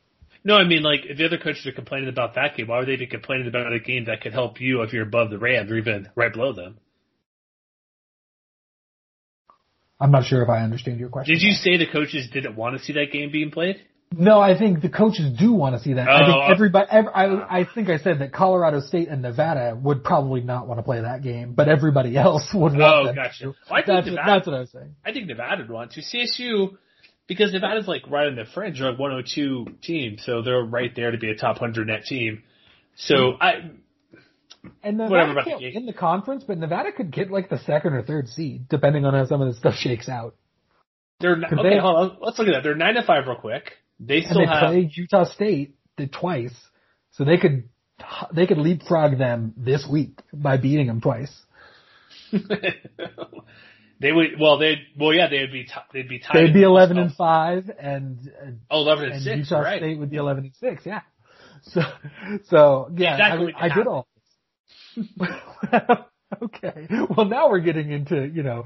[0.44, 2.88] No, I mean like if the other coaches are complaining about that game, why would
[2.88, 5.72] they be complaining about a game that could help you if you're above the Rams
[5.72, 6.78] or even right below them?
[10.00, 11.34] I'm not sure if I understand your question.
[11.34, 13.78] Did you say the coaches didn't want to see that game being played?
[14.14, 16.08] No, I think the coaches do want to see that.
[16.08, 16.88] Oh, I think everybody.
[16.92, 20.80] Every, I, I think I said that Colorado State and Nevada would probably not want
[20.80, 23.44] to play that game, but everybody else would want oh, gotcha.
[23.44, 23.48] to.
[23.48, 24.96] Well, I think that's, Nevada, that's what I was saying.
[25.06, 26.02] I think Nevada would want to.
[26.02, 26.78] CSU,
[27.28, 31.12] because Nevada's like right on the fringe, they're like 102 team, so they're right there
[31.12, 32.44] to be a top 100 net team.
[32.96, 33.34] So.
[33.40, 33.72] I.
[34.84, 35.76] And Nevada Whatever about can't the game.
[35.76, 39.14] win the conference, but Nevada could get like the second or third seed, depending on
[39.14, 40.36] how some of this stuff shakes out.
[41.22, 41.56] They're okay.
[41.64, 42.18] they- hold on.
[42.22, 42.64] Let's look at that.
[42.64, 43.72] They're nine to five real quick.
[44.04, 44.70] They And they have.
[44.70, 46.56] played Utah State did twice,
[47.12, 47.70] so they could
[48.34, 51.32] they could leapfrog them this week by beating them twice.
[52.32, 54.40] they would.
[54.40, 54.76] Well, they.
[55.00, 55.66] Well, yeah, they'd be.
[55.66, 56.34] T- they'd be tied.
[56.48, 58.32] They'd be eleven and five, and
[58.72, 59.38] Oh, 11 and, and six.
[59.38, 59.80] Utah right.
[59.80, 60.84] State would be eleven and six.
[60.86, 61.02] Yeah.
[61.64, 61.82] So
[62.46, 64.08] so yeah, Exactly I, I did all.
[66.44, 66.88] okay.
[67.16, 68.64] Well, now we're getting into you know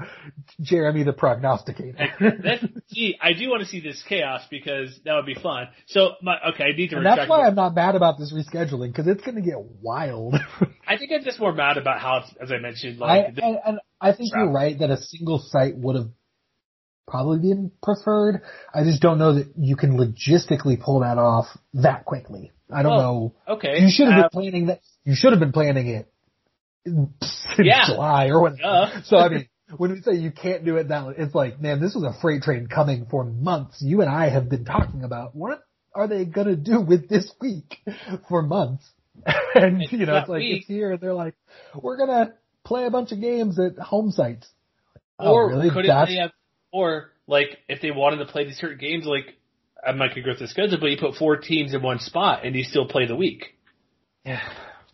[0.61, 2.07] Jeremy the prognosticator.
[2.43, 5.67] That's, see, I do want to see this chaos because that would be fun.
[5.87, 6.97] So, my okay, I need to.
[6.97, 10.35] and that's why I'm not mad about this rescheduling because it's going to get wild.
[10.87, 13.43] I think I'm just more mad about how, it's, as I mentioned, I like the-
[13.43, 16.09] and, and I think you're right that a single site would have
[17.07, 18.41] probably been preferred.
[18.73, 21.45] I just don't know that you can logistically pull that off
[21.75, 22.51] that quickly.
[22.73, 23.53] I don't Well, know.
[23.55, 24.81] okay, You should have uh, been planning that.
[25.03, 26.11] You should have been planning it
[27.57, 27.85] Yeah.
[27.87, 28.49] July or.
[28.49, 29.01] Duh.
[29.05, 31.95] So I mean, when we say you can't do it that, it's like, man, this
[31.95, 33.81] was a freight train coming for months.
[33.81, 35.61] You and I have been talking about what
[35.93, 37.77] are they gonna do with this week
[38.29, 38.83] for months,
[39.55, 40.57] and It's you know, it's like week.
[40.59, 41.35] it's here, and they're like,
[41.73, 42.33] we're gonna
[42.65, 44.47] play a bunch of games at home sites.
[45.17, 45.69] Oh, or oh, really?
[45.69, 46.31] could That's- they have,
[46.73, 49.37] or like if they wanted to play these certain games, like
[49.85, 52.45] I might could go through the schedule, but you put four teams in one spot
[52.45, 53.57] and you still play the week.
[54.25, 54.41] Yeah.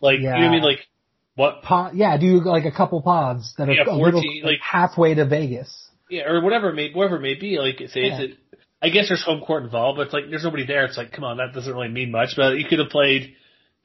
[0.00, 0.62] Like you know what I mean?
[0.62, 0.86] Like
[1.34, 1.62] what?
[1.62, 5.14] Pod, yeah, do like a couple pods that are Yeah, a little 14, like halfway
[5.14, 5.88] to Vegas.
[6.10, 7.58] Yeah, or whatever it may whatever it may be.
[7.58, 8.20] Like say Yeah.
[8.20, 8.56] it's a,
[8.86, 10.84] I guess there's home court involved, but it's like there's nobody there.
[10.84, 12.30] It's like come on, that doesn't really mean much.
[12.36, 13.34] But you could have played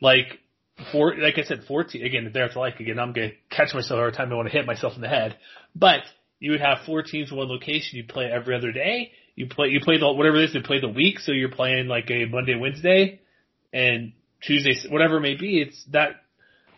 [0.02, 0.40] like
[0.92, 2.30] four, like I said, fourteen again.
[2.34, 4.94] There it's like again, I'm gonna catch myself every time I want to hit myself
[4.96, 5.38] in the head.
[5.76, 6.02] But
[6.40, 7.98] you would have four teams in one location.
[7.98, 9.12] You play every other day.
[9.36, 10.56] You play you play the whatever it is.
[10.56, 13.22] You play the week, so you're playing like a Monday, Wednesday,
[13.72, 15.62] and Tuesday, whatever it may be.
[15.62, 16.24] It's that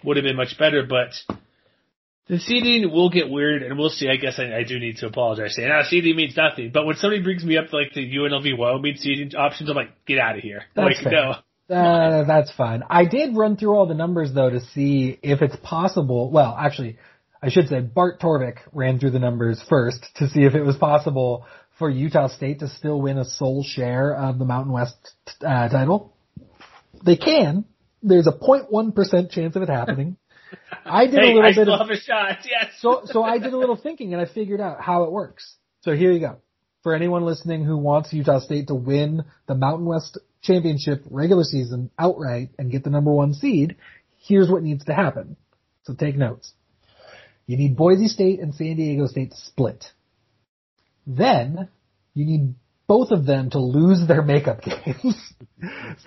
[0.03, 1.11] would have been much better, but.
[2.27, 4.07] The seeding will get weird, and we'll see.
[4.07, 5.55] I guess I, I do need to apologize.
[5.55, 6.69] Saying, ah, seeding means nothing.
[6.71, 10.05] But when somebody brings me up to like the UNLV Wyoming seeding options, I'm like,
[10.05, 10.61] get out of here.
[10.75, 11.11] That's like, fair.
[11.11, 11.75] no.
[11.75, 12.83] Uh, that's fine.
[12.89, 16.31] I did run through all the numbers though to see if it's possible.
[16.31, 16.97] Well, actually,
[17.41, 20.77] I should say Bart Torvik ran through the numbers first to see if it was
[20.77, 21.45] possible
[21.77, 24.97] for Utah State to still win a sole share of the Mountain West
[25.41, 26.13] uh, title.
[27.05, 27.65] They can.
[28.01, 30.17] There's a 0.1% chance of it happening.
[30.85, 32.37] I did hey, a little I bit still of have a shot.
[32.45, 32.71] Yes.
[32.79, 35.55] so so I did a little thinking and I figured out how it works.
[35.81, 36.37] So here you go.
[36.81, 41.91] For anyone listening who wants Utah State to win the Mountain West Championship regular season
[41.99, 43.75] outright and get the number one seed,
[44.25, 45.35] here's what needs to happen.
[45.83, 46.53] So take notes.
[47.45, 49.85] You need Boise State and San Diego State to split.
[51.05, 51.67] Then
[52.13, 52.55] you need
[52.89, 55.15] both of them to lose their makeup games.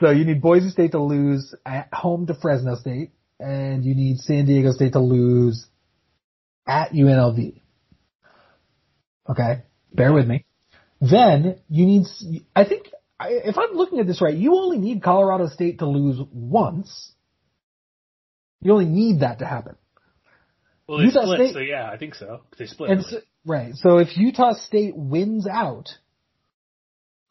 [0.00, 4.18] so you need Boise State to lose at home to Fresno State, and you need
[4.18, 5.64] San Diego State to lose
[6.66, 7.60] at UNLV.
[9.30, 9.62] Okay,
[9.94, 10.44] bear with me.
[11.00, 12.06] Then you need,
[12.54, 16.20] I think if I'm looking at this right, you only need Colorado State to lose
[16.32, 17.12] once.
[18.60, 19.76] You only need that to happen.
[20.88, 22.40] Well, they Utah split, State- so yeah, I think so.
[22.58, 22.90] They split.
[22.90, 23.74] And so, right.
[23.76, 25.88] So if Utah State wins out,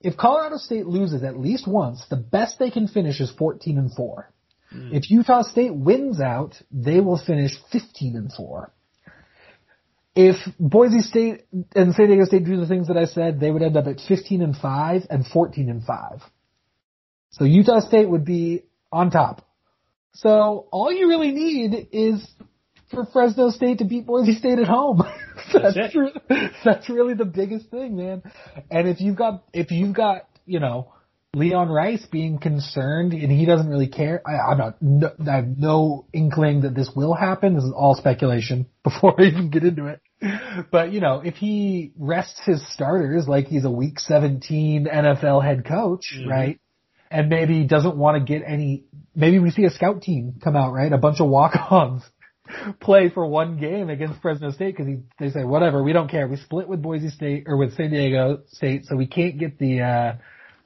[0.04, 3.94] if Colorado State loses at least once, the best they can finish is 14 and
[3.94, 4.32] 4.
[4.72, 4.94] Hmm.
[4.94, 8.72] If Utah State wins out, they will finish 15 and 4.
[10.14, 13.62] If Boise State and San Diego State do the things that I said, they would
[13.62, 16.22] end up at 15 and 5 and 14 and 5.
[17.32, 19.48] So Utah State would be on top.
[20.14, 22.28] So all you really need is
[22.92, 25.02] for Fresno State to beat Boise State at home.
[25.54, 25.98] that's That's it.
[25.98, 28.22] re- that's really the biggest thing, man.
[28.70, 30.94] And if you've got if you've got you know
[31.34, 34.82] Leon Rice being concerned and he doesn't really care, I, I'm not.
[34.82, 37.56] No, I have no inkling that this will happen.
[37.56, 40.02] This is all speculation before I even get into it.
[40.72, 45.66] But you know, if he rests his starters like he's a Week 17 NFL head
[45.66, 46.28] coach, Mhm.
[46.30, 46.60] right?
[47.10, 48.86] And maybe doesn't want to get any.
[49.16, 50.94] Maybe we see a scout team come out, right?
[50.94, 52.04] A bunch of walk-ons
[52.80, 56.28] play for one game against Fresno State because they say whatever, we don't care.
[56.28, 59.82] We split with Boise State or with San Diego State, so we can't get the
[59.82, 60.14] uh,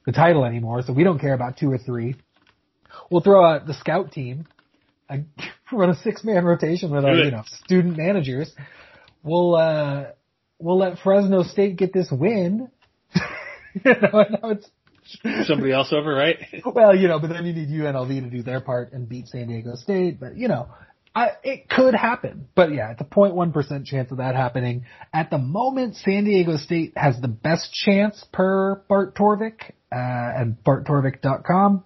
[0.06, 0.82] the title anymore.
[0.84, 2.16] So we don't care about two or three.
[3.10, 4.48] We'll throw out the scout team,
[5.10, 5.18] uh,
[5.72, 8.52] run a six man rotation with our you know student managers.
[9.24, 10.06] We'll uh,
[10.60, 12.70] we'll let Fresno State get this win.
[13.74, 14.70] you know, it's
[15.44, 16.38] Somebody else over, right?
[16.66, 19.48] well, you know, but then you need UNLV to do their part and beat San
[19.48, 20.20] Diego State.
[20.20, 20.68] But you know,
[21.16, 22.48] I, it could happen.
[22.56, 24.86] But yeah, it's a 0.1 percent chance of that happening.
[25.14, 30.58] At the moment, San Diego State has the best chance per Bart Torvik uh, and
[30.64, 31.86] BartTorvik.com.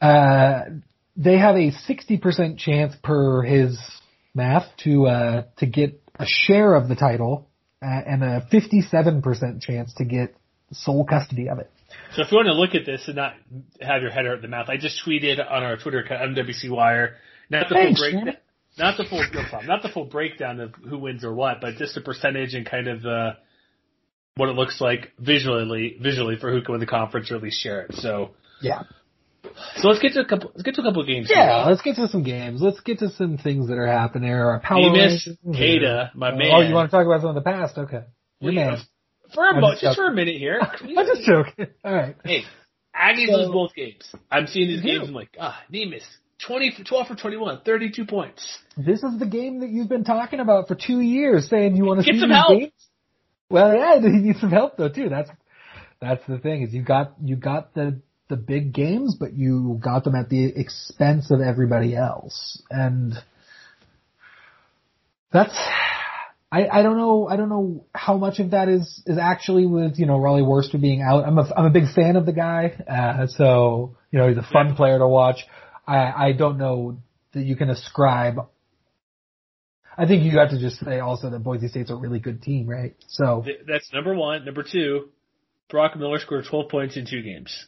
[0.00, 0.60] Uh,
[1.16, 3.78] they have a 60% chance per his
[4.34, 7.48] math to uh, to get a share of the title
[7.82, 10.36] uh, and a 57% chance to get
[10.72, 11.70] sole custody of it.
[12.14, 13.34] So if you want to look at this and not
[13.80, 17.16] have your head hurt the mouth, I just tweeted on our Twitter account, MWC Wire,
[17.50, 18.36] not the Thanks, full breakdown,
[18.78, 21.74] not the full, no problem, not the full breakdown of who wins or what, but
[21.76, 23.32] just a percentage and kind of uh,
[24.36, 27.60] what it looks like visually, visually for who can win the conference or at least
[27.62, 27.94] share it.
[27.94, 28.82] So, Yeah.
[29.76, 31.28] so let's get to a couple, let's get to a couple of games.
[31.30, 31.70] Yeah, here.
[31.70, 32.60] let's get to some games.
[32.60, 34.30] Let's get to some things that are happening.
[34.32, 35.26] Our power Neemias.
[35.44, 36.48] Queta, my man.
[36.52, 37.78] Oh, you want to talk about some of the past?
[37.78, 38.02] Okay.
[38.40, 38.66] Your Yeah.
[38.72, 38.78] man.
[39.34, 40.60] for a mo- just just for a minute here.
[40.80, 41.66] I'm just joking.
[41.84, 42.14] All right.
[42.24, 42.42] Hey,
[42.94, 44.04] Aggies So- lose both games.
[44.30, 45.08] I'm seeing these games.
[45.08, 46.04] I'm like, ah, Neemias,
[46.46, 48.58] 20 for 12 for 21, 32 points.
[48.76, 52.00] This is the game that you've been talking about for two years, saying you want
[52.00, 52.58] to Get see some help.
[52.58, 52.72] games.
[53.48, 55.08] Well, yeah, you need some help though too.
[55.08, 55.30] That's
[56.00, 60.04] that's the thing is you got you got the the big games, but you got
[60.04, 63.14] them at the expense of everybody else, and
[65.32, 65.54] that's
[66.52, 69.98] I, I don't know I don't know how much of that is is actually with
[69.98, 71.24] you know Rollie Worster being out.
[71.24, 74.46] I'm a I'm a big fan of the guy, uh, so you know he's a
[74.52, 75.38] fun player to watch.
[75.86, 76.98] I I don't know
[77.32, 78.38] that you can ascribe.
[79.98, 82.66] I think you have to just say also that Boise State's a really good team,
[82.66, 82.94] right?
[83.08, 84.44] So That's number one.
[84.44, 85.08] Number two,
[85.70, 87.66] Brock Miller scored 12 points in two games.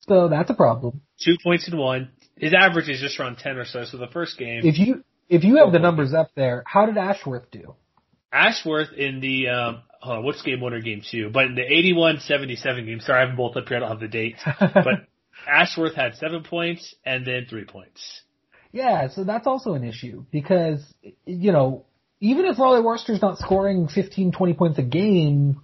[0.00, 1.00] so that's a problem.
[1.20, 2.10] Two points in one.
[2.36, 3.84] His average is just around 10 or so.
[3.84, 6.96] So the first game, If you if you have the numbers up there, how did
[6.96, 7.74] Ashworth do?
[8.32, 11.30] Ashworth in the, um, hold on, what's game one or game two?
[11.32, 13.78] But in the 81-77 game, sorry, I have them both up here.
[13.78, 14.36] I don't have the date.
[14.60, 15.08] But
[15.46, 18.22] Ashworth had seven points and then three points.
[18.72, 20.82] Yeah, so that's also an issue because,
[21.24, 21.84] you know,
[22.20, 25.60] even if Rollie Worster's not scoring 15, 20 points a game,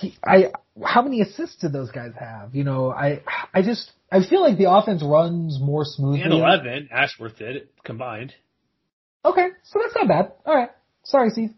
[0.00, 0.52] he, I,
[0.84, 2.54] how many assists did those guys have?
[2.54, 6.22] You know, I, I just, I feel like the offense runs more smoothly.
[6.22, 8.32] And 11, Ashworth did combined.
[9.24, 10.32] Okay, so that's not bad.
[10.46, 10.70] Alright.
[11.04, 11.50] Sorry, Steve.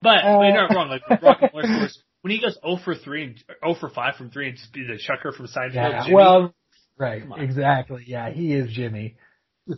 [0.00, 0.88] But Uh, you're not wrong.
[0.88, 4.48] Like Miller scores when he goes 0 for 3 and 0 for 5 from 3
[4.48, 5.74] and just be the chucker from Seinfeld.
[5.74, 6.54] Yeah, Jimmy, well,
[6.98, 8.04] right, exactly.
[8.06, 9.16] Yeah, he is Jimmy.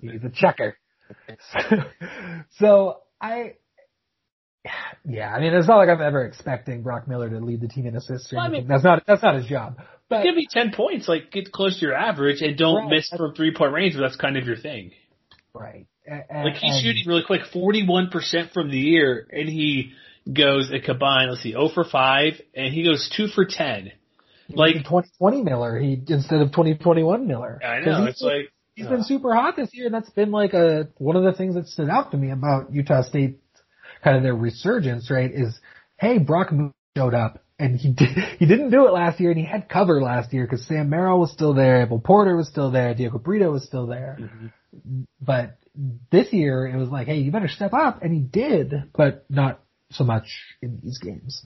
[0.00, 0.76] He's a chucker.
[2.58, 3.54] so I,
[5.04, 7.86] yeah, I mean, it's not like I'm ever expecting Brock Miller to lead the team
[7.86, 9.76] in assists or Well, I mean- that's not that's not his job.
[10.10, 12.90] But give me 10 points, like get close to your average and don't Right.
[12.96, 14.92] miss from three point range if that's kind of your thing.
[15.54, 19.92] right, A- Like he's and- shooting really quick, 41% from the year and he
[20.30, 23.92] goes a combined, let's see, 0 for 5 and he goes 2 for 10.
[24.50, 27.60] Like, 2020 Miller, he instead of 2021 Miller.
[27.64, 28.90] I know, he's it's like, He's uh.
[28.90, 31.68] been super hot this year, and that's been like a one of the things that
[31.68, 33.40] stood out to me about Utah State,
[34.02, 35.30] kind of their resurgence, right?
[35.32, 35.58] Is
[35.96, 36.50] hey, Brock
[36.96, 38.08] showed up, and he did,
[38.38, 41.20] he didn't do it last year, and he had cover last year because Sam Merrill
[41.20, 45.02] was still there, Abel Porter was still there, Diego Brito was still there, mm-hmm.
[45.20, 45.58] but
[46.10, 49.60] this year it was like, hey, you better step up, and he did, but not
[49.94, 50.26] so much
[50.62, 51.44] in these games.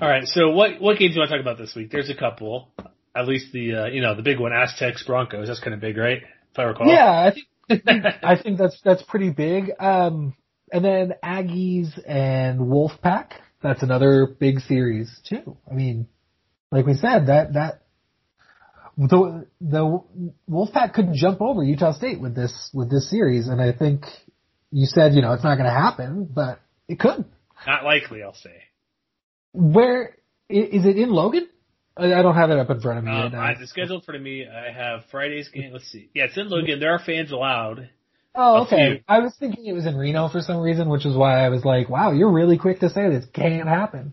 [0.00, 0.24] All right.
[0.24, 1.90] So what what games do you want to talk about this week?
[1.90, 2.72] There's a couple.
[3.14, 5.48] At least the uh, you know the big one, Aztecs Broncos.
[5.48, 6.22] That's kind of big, right?
[6.52, 6.88] If I recall.
[6.88, 7.46] Yeah, I think
[8.22, 9.70] I think that's that's pretty big.
[9.80, 10.34] Um,
[10.72, 13.32] and then Aggies and Wolfpack.
[13.62, 15.56] That's another big series too.
[15.70, 16.08] I mean,
[16.70, 17.82] like we said, that that
[18.98, 20.02] the the
[20.48, 24.04] Wolfpack couldn't jump over Utah State with this with this series, and I think
[24.70, 27.24] you said you know it's not going to happen, but it could.
[27.66, 28.62] Not likely, I'll say.
[29.52, 30.16] Where
[30.48, 31.48] is it in Logan?
[31.98, 33.10] I don't have it up in front of me.
[33.10, 33.40] Um, right now.
[33.40, 35.72] I, the schedule in front of me, I have Friday's game.
[35.72, 36.10] Let's see.
[36.14, 36.78] Yeah, it's in Logan.
[36.78, 37.88] There are fans allowed.
[38.34, 39.02] Oh, okay.
[39.08, 41.64] I was thinking it was in Reno for some reason, which is why I was
[41.64, 44.12] like, wow, you're really quick to say this can't happen.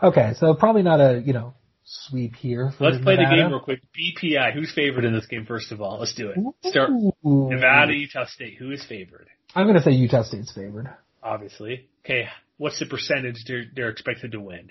[0.00, 2.72] Okay, so probably not a, you know, sweep here.
[2.78, 3.80] For Let's play the game real quick.
[3.98, 5.44] BPI, who's favored in this game?
[5.44, 6.70] First of all, let's do it.
[6.70, 7.48] Start Ooh.
[7.50, 8.58] Nevada, Utah State.
[8.58, 9.28] Who is favored?
[9.56, 10.88] I'm gonna say Utah State's favored.
[11.22, 11.88] Obviously.
[12.04, 14.70] Okay, what's the percentage they're they're expected to win?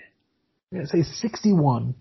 [0.72, 1.94] I'm gonna say 61.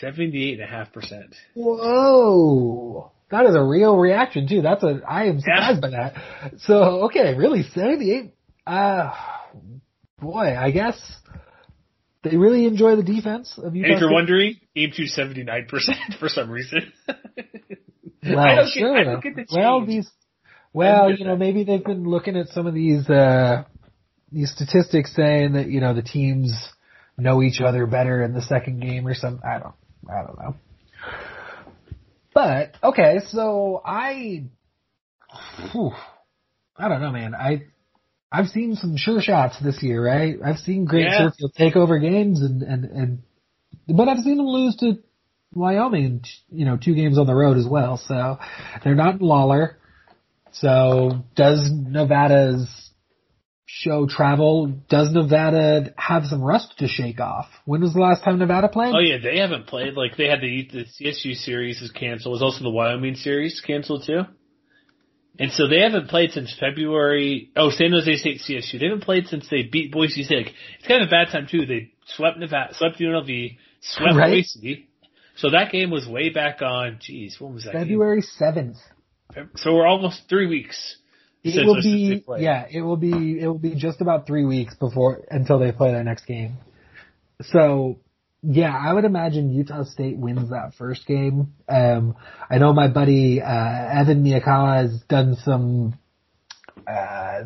[0.00, 1.34] Seventy-eight and a half percent.
[1.54, 3.10] Whoa.
[3.30, 4.62] That is a real reaction too.
[4.62, 6.14] That's a, I am surprised by that.
[6.58, 8.34] So, okay, really, 78,
[8.66, 9.10] uh,
[10.20, 11.00] boy, I guess
[12.22, 14.14] they really enjoy the defense of Utah And if you're State.
[14.14, 16.92] wondering, game two seventy nine percent for some reason.
[18.24, 18.94] Well, I don't sure.
[18.94, 19.50] get I don't get the change.
[19.56, 20.08] well, these,
[20.72, 23.64] well, you know, maybe they've been looking at some of these, uh,
[24.32, 26.52] these statistics saying that, you know, the teams
[27.16, 29.42] know each other better in the second game or something.
[29.44, 29.74] I don't,
[30.10, 30.54] I don't know.
[32.34, 34.44] But, okay, so I,
[35.72, 35.92] whew,
[36.76, 37.34] I don't know, man.
[37.34, 37.64] I,
[38.30, 40.36] I've seen some sure shots this year, right?
[40.42, 41.28] I've seen great Yeah.
[41.28, 43.22] Sherfield take over games and, and, and,
[43.86, 44.98] but I've seen them lose to
[45.54, 47.98] Wyoming, you know, two games on the road as well.
[47.98, 48.38] So
[48.82, 49.76] they're not in Lawler.
[50.52, 52.68] So does Nevada's
[53.74, 54.66] show travel?
[54.90, 57.46] Does Nevada have some rust to shake off?
[57.64, 58.92] When was the last time Nevada played?
[58.94, 59.94] Oh yeah, they haven't played.
[59.94, 62.32] Like they had the eat the CSU series is canceled.
[62.32, 64.22] Was also the Wyoming series canceled too.
[65.38, 67.50] And so they haven't played since February.
[67.56, 68.78] Oh, San Jose State CSU.
[68.78, 70.46] They haven't played since they beat Boise State.
[70.46, 71.64] Like, it's kind of a bad time too.
[71.64, 74.44] They swept Nevada, swept UNLV, swept Right.
[74.44, 74.88] Boise.
[75.36, 76.98] So that game was way back on.
[77.00, 77.72] Geez, when was that?
[77.72, 78.76] February seventh.
[79.56, 80.98] So we're almost three weeks.
[81.44, 85.22] It will be yeah, it will be it will be just about three weeks before
[85.30, 86.58] until they play their next game.
[87.42, 87.98] So
[88.42, 91.54] yeah, I would imagine Utah State wins that first game.
[91.68, 92.16] Um,
[92.50, 95.98] I know my buddy uh, Evan Miyakawa has done some
[96.86, 97.44] uh,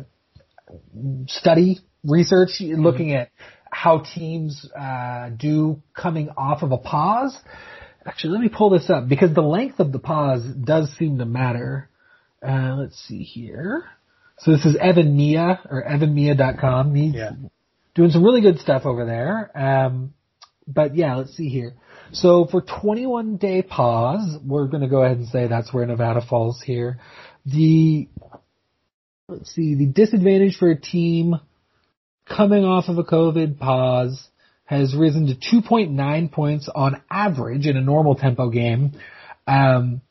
[1.27, 3.29] study research looking at
[3.71, 7.37] how teams uh, do coming off of a pause.
[8.05, 11.25] Actually, let me pull this up because the length of the pause does seem to
[11.25, 11.89] matter.
[12.45, 13.83] Uh, let's see here.
[14.39, 16.93] So this is Evan Miya or evanmiya.com.
[16.95, 17.31] He's Yeah.
[17.95, 19.51] doing some really good stuff over there.
[19.55, 20.13] Um,
[20.67, 21.73] but yeah, let's see here.
[22.11, 26.21] So for 21 day pause, we're going to go ahead and say that's where Nevada
[26.21, 26.99] falls here.
[27.45, 28.07] The,
[29.27, 31.35] let's see, the disadvantage for a team
[32.25, 34.29] coming off of a COVID pause
[34.65, 38.91] has risen to 2.9 points on average in a normal tempo game.
[39.47, 40.01] Um,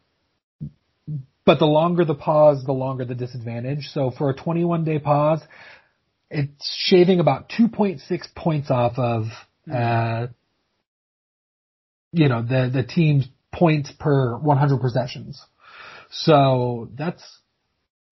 [1.46, 3.88] but the longer the pause, the longer the disadvantage.
[3.92, 5.40] So for a 21 day pause,
[6.28, 8.00] it's shaving about 2.6
[8.34, 9.24] points off of,
[9.72, 10.26] uh,
[12.12, 15.40] you know, the, the team's points per 100 possessions.
[16.10, 17.22] So that's,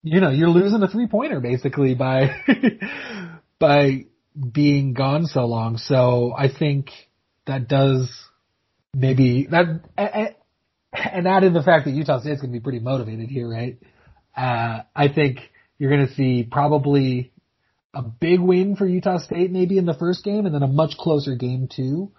[0.01, 2.37] you know, you're losing a three pointer basically by,
[3.59, 4.05] by
[4.51, 5.77] being gone so long.
[5.77, 6.89] So I think
[7.47, 8.09] that does
[8.93, 10.35] maybe that,
[11.03, 13.49] and- and add in the fact that Utah State's going to be pretty motivated here,
[13.49, 13.77] right?
[14.35, 15.39] Uh, I think
[15.77, 17.31] you're going to see probably
[17.93, 20.97] a big win for Utah State maybe in the first game and then a much
[20.97, 22.11] closer game two.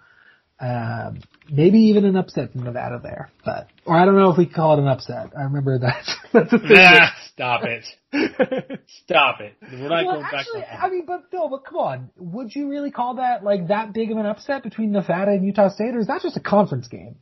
[0.59, 1.21] Um,
[1.51, 4.73] maybe even an upset from Nevada there, but, or I don't know if we call
[4.73, 5.33] it an upset.
[5.37, 6.03] I remember that.
[6.33, 6.69] That's a thing.
[6.71, 7.85] Nah, stop it.
[9.03, 9.53] Stop it.
[9.61, 10.33] We're not well, going back.
[10.33, 12.09] actually, to I mean, but Phil, but come on.
[12.17, 15.69] Would you really call that like that big of an upset between Nevada and Utah
[15.69, 17.17] State, or is that just a conference game?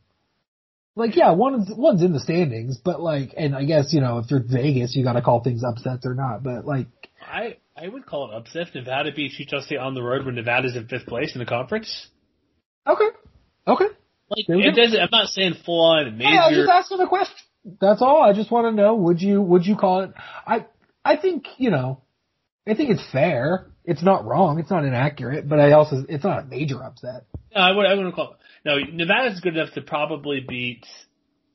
[0.96, 4.30] Like, yeah, one's one's in the standings, but like, and I guess you know if
[4.30, 6.42] you're Vegas, you got to call things upsets or not.
[6.42, 6.86] But like,
[7.20, 10.36] I I would call it upset if Nevada beats Utah State on the road when
[10.36, 12.08] Nevada's in fifth place in the conference.
[12.86, 13.08] okay,
[13.68, 13.84] okay.
[14.30, 14.82] Like it go.
[14.82, 14.98] doesn't.
[14.98, 16.30] I'm not saying full on major.
[16.30, 17.36] Hey, I was just asking a question.
[17.78, 18.22] That's all.
[18.22, 18.94] I just want to know.
[18.94, 20.14] Would you would you call it?
[20.46, 20.64] I
[21.04, 22.00] I think you know.
[22.66, 23.70] I think it's fair.
[23.84, 24.58] It's not wrong.
[24.58, 25.46] It's not inaccurate.
[25.46, 27.26] But I also it's not a major upset.
[27.54, 27.84] No, I would.
[27.84, 28.32] I wouldn't call.
[28.32, 28.38] It.
[28.66, 30.84] No, Nevada's good enough to probably beat.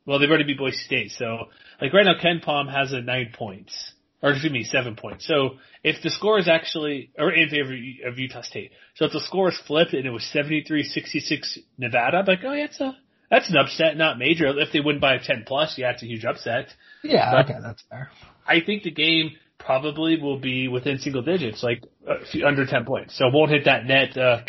[0.06, 1.50] Well, they've already beat Boise State, so
[1.82, 3.94] like right now, KenPom has a nine points,
[4.24, 5.28] or excuse me, seven points.
[5.28, 7.74] So if the score is actually, or in favor
[8.08, 12.26] of Utah State, so if the score is flipped and it was 73-66 Nevada, I'm
[12.26, 12.98] like, oh yeah, it's a
[13.30, 14.48] that's an upset, not major.
[14.58, 16.68] If they win by ten plus, yeah, it's a huge upset.
[17.04, 17.30] Yeah.
[17.32, 18.10] But- okay, that's fair.
[18.48, 19.32] I think the game
[19.66, 21.84] probably will be within single digits, like
[22.32, 23.18] few, under 10 points.
[23.18, 24.42] So won't hit that net uh,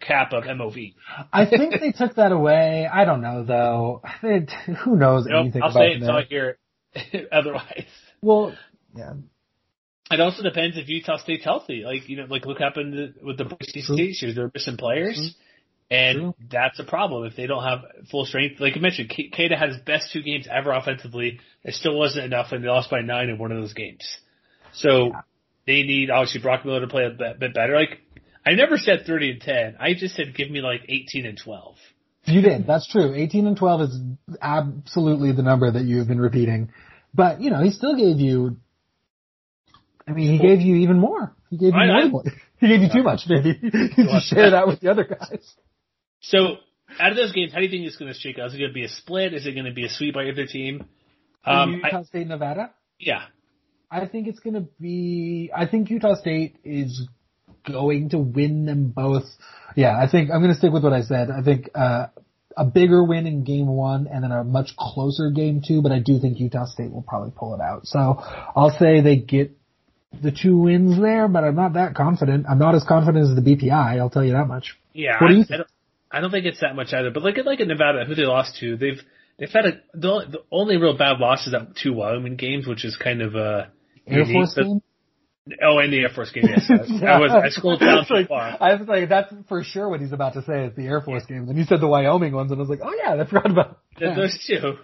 [0.00, 0.94] cap of MOV.
[1.32, 2.88] I think they took that away.
[2.92, 4.02] I don't know though.
[4.22, 4.50] It,
[4.84, 6.58] who knows Nope, anything I'll about say it until I hear
[6.94, 7.28] it.
[7.32, 7.86] Otherwise,
[8.20, 8.54] Well,
[8.94, 9.14] yeah.
[10.10, 11.82] it also depends if Utah stays healthy.
[11.84, 13.80] Like you know, like look happened with the Boise.
[13.82, 14.36] State series.
[14.36, 15.34] They're missing players,
[15.90, 16.34] and True.
[16.50, 18.60] that's a problem if they don't have full strength.
[18.60, 21.40] Like I mentioned, K- Queta had his best two games ever offensively.
[21.64, 24.04] It still wasn't enough, and they lost by nine in one of those games.
[24.74, 25.12] So
[25.66, 27.74] they need obviously Brock Miller to play a bit, bit better.
[27.76, 28.00] Like
[28.44, 29.76] I never said 30 and 10.
[29.80, 31.76] I just said give me like 18 and 12.
[32.24, 32.66] You did.
[32.66, 33.14] That's true.
[33.14, 34.00] 18 and 12 is
[34.40, 36.70] absolutely the number that you've been repeating.
[37.14, 38.56] But, you know, he still gave you,
[40.06, 41.34] I mean, he gave you even more.
[41.50, 42.22] He gave you I- more.
[42.26, 43.58] I- He gave you too much, maybe.
[43.62, 45.52] you share that with the other guys.
[46.20, 46.58] So
[47.00, 48.46] out of those games, how do you think it's going to shake out?
[48.46, 49.34] Is it going to be a split?
[49.34, 50.84] Is it going to be a sweep by either team?
[51.44, 52.70] Um, I- Utah State, Nevada?
[53.00, 53.22] yeah.
[53.92, 55.50] I think it's going to be.
[55.54, 57.06] I think Utah State is
[57.66, 59.24] going to win them both.
[59.76, 61.30] Yeah, I think I'm going to stick with what I said.
[61.30, 62.06] I think uh,
[62.56, 65.98] a bigger win in game one and then a much closer game two, but I
[65.98, 67.86] do think Utah State will probably pull it out.
[67.86, 69.52] So I'll say they get
[70.22, 72.46] the two wins there, but I'm not that confident.
[72.48, 73.98] I'm not as confident as the BPI.
[73.98, 74.74] I'll tell you that much.
[74.94, 75.68] Yeah, What do you I, I don't.
[76.14, 77.10] I don't think it's that much either.
[77.10, 78.76] But look at like in Nevada, who they lost to.
[78.76, 79.00] They've
[79.38, 82.66] they've had a the, only- the only real bad loss is that two Wyoming games,
[82.66, 83.64] which is kind of uh
[84.06, 84.82] Air Force game.
[85.60, 86.44] Oh, and the Air Force game.
[86.46, 88.56] Yes, I was I scrolled down too like, far.
[88.60, 91.26] I was like, that's for sure what he's about to say is the Air Force
[91.26, 91.48] games.
[91.48, 93.78] And you said the Wyoming ones, and I was like, oh yeah, I forgot about
[93.98, 94.14] that.
[94.14, 94.74] Those two.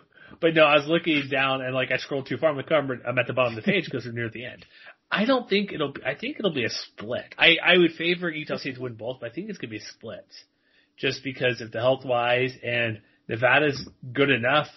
[0.40, 2.50] But no, I was looking down and like I scrolled too far.
[2.50, 4.64] I'm like, I'm at the bottom of the page because we're near the end.
[5.10, 5.92] I don't think it'll.
[5.92, 7.34] Be, I think it'll be a split.
[7.38, 9.78] I I would favor Utah State to win both, but I think it's gonna be
[9.78, 10.26] a split,
[10.96, 14.68] just because of the health wise and Nevada's good enough.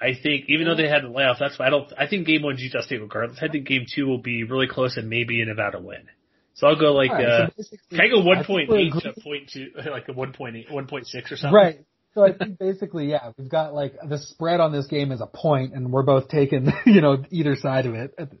[0.00, 1.92] I think even though they had the layoff, that's why I don't.
[1.98, 3.38] I think game one's Utah State regardless.
[3.42, 6.08] I think game two will be really close and maybe a Nevada win.
[6.54, 9.50] So I'll go like right, uh, so can I go one point we're to point
[9.52, 11.54] two, like a one point eight, one point six or something.
[11.54, 11.84] Right.
[12.14, 15.26] So I think basically, yeah, we've got like the spread on this game is a
[15.26, 18.14] point, and we're both taking, you know, either side of it.
[18.18, 18.34] It's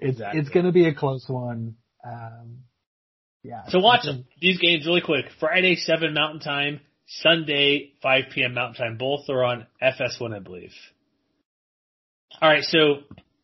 [0.00, 0.40] Exactly.
[0.40, 1.76] it's going to be a close one.
[2.04, 2.58] Um,
[3.44, 3.62] yeah.
[3.68, 4.24] So watch them.
[4.40, 5.26] These games really quick.
[5.38, 6.80] Friday, 7 Mountain Time.
[7.06, 8.54] Sunday, 5 p.m.
[8.54, 8.96] Mountain Time.
[8.98, 10.72] Both are on FS1, I believe.
[12.42, 12.98] Alright, so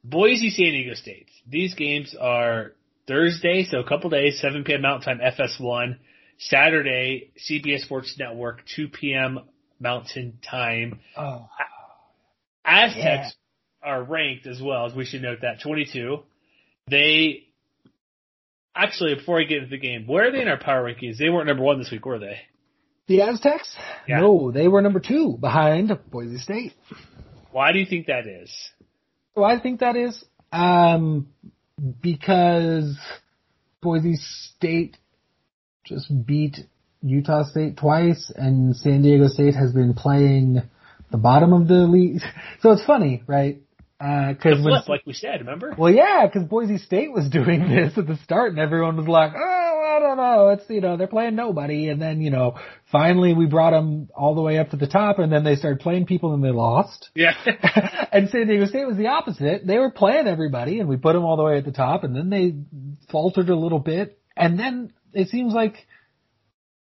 [0.04, 1.28] Boise, San Diego State.
[1.48, 2.72] These games are
[3.06, 4.82] Thursday, so a couple days, 7 p.m.
[4.82, 5.96] Mountain Time, FS1.
[6.38, 9.40] Saturday, CBS Sports Network, 2 p.m.
[9.78, 11.00] Mountain Time.
[11.16, 11.48] Oh,
[12.64, 13.34] Aztecs
[13.82, 16.18] are ranked as well, as we should note that, 22.
[16.90, 17.48] They,
[18.74, 21.18] actually, before I get into the game, where are they in our power rankings?
[21.18, 22.38] They weren't number one this week, were they?
[23.06, 23.74] The Aztecs?
[24.06, 24.20] Yeah.
[24.20, 26.72] No, they were number two behind Boise State.
[27.50, 28.50] Why do you think that is?
[29.34, 31.28] So I think that is um,
[32.00, 32.96] because
[33.80, 34.96] Boise State
[35.84, 36.58] just beat
[37.02, 40.62] Utah State twice, and San Diego State has been playing
[41.10, 42.22] the bottom of the league.
[42.60, 43.60] So it's funny, right?
[43.98, 45.74] Because flip, like we said, remember?
[45.76, 49.32] well, yeah, because Boise State was doing this at the start, and everyone was like,
[49.36, 49.61] "Oh,
[50.02, 52.58] I don't know, it's you know they're playing nobody," and then you know
[52.90, 55.80] finally we brought them all the way up to the top, and then they started
[55.80, 57.10] playing people and they lost.
[57.14, 57.34] Yeah.
[58.12, 59.66] and San Diego State was the opposite.
[59.66, 62.14] They were playing everybody, and we put them all the way at the top, and
[62.14, 62.54] then they
[63.10, 65.76] faltered a little bit, and then it seems like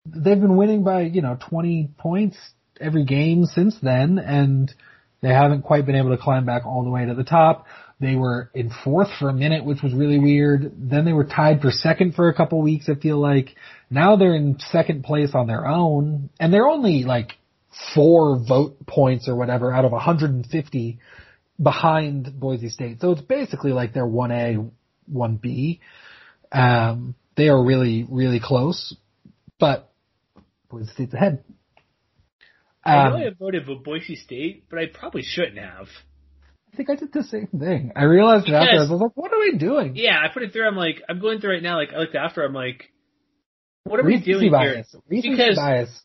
[0.06, 2.38] they've been winning by you know 20 points
[2.80, 4.74] every game since then, and
[5.22, 7.66] they haven't quite been able to climb back all the way to the top.
[8.02, 10.72] They were in fourth for a minute, which was really weird.
[10.76, 13.56] Then they were tied for second for a couple weeks, I feel like.
[13.92, 17.34] Now they're in second place on their own, and they're only like
[17.94, 21.00] four vote points or whatever out of 150
[21.62, 23.02] behind Boise State.
[23.02, 24.72] So it's basically like they're 1A,
[25.14, 25.80] 1B.
[26.52, 28.96] Um, they are really, really close,
[29.60, 29.92] but
[30.72, 31.44] Boise State's ahead.
[32.84, 35.88] I know Um, I voted for Boise State, but I probably shouldn't have.
[36.72, 37.92] I think I did the same thing.
[37.96, 38.72] I realized it after.
[38.78, 40.68] I was like, "What are we doing?" Yeah, I put it through.
[40.68, 41.78] I'm like, I'm going through right now.
[41.78, 42.44] Like, I looked after.
[42.44, 42.90] I'm like,
[43.84, 44.92] what are Recency we doing bias.
[44.92, 45.02] here?
[45.10, 46.04] Recency Because bias.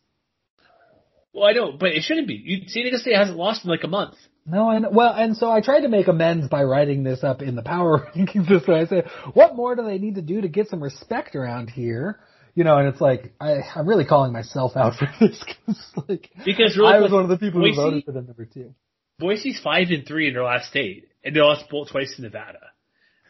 [1.33, 2.35] well, I don't, but it shouldn't be.
[2.35, 4.15] You, San Diego State hasn't lost in like a month.
[4.45, 4.87] No, and.
[4.91, 7.99] Well, and so I tried to make amends by writing this up in the power
[8.17, 8.81] rankings this way.
[8.81, 12.19] I said, what more do they need to do to get some respect around here?
[12.55, 16.31] You know, and it's like, I, I'm really calling myself out for this because like,
[16.45, 18.75] Because really I was one of the people who voted for them number two.
[19.19, 22.59] Boise's five and three in their last state, and they lost both twice to Nevada.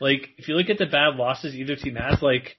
[0.00, 2.56] Like, if you look at the bad losses either team has, like,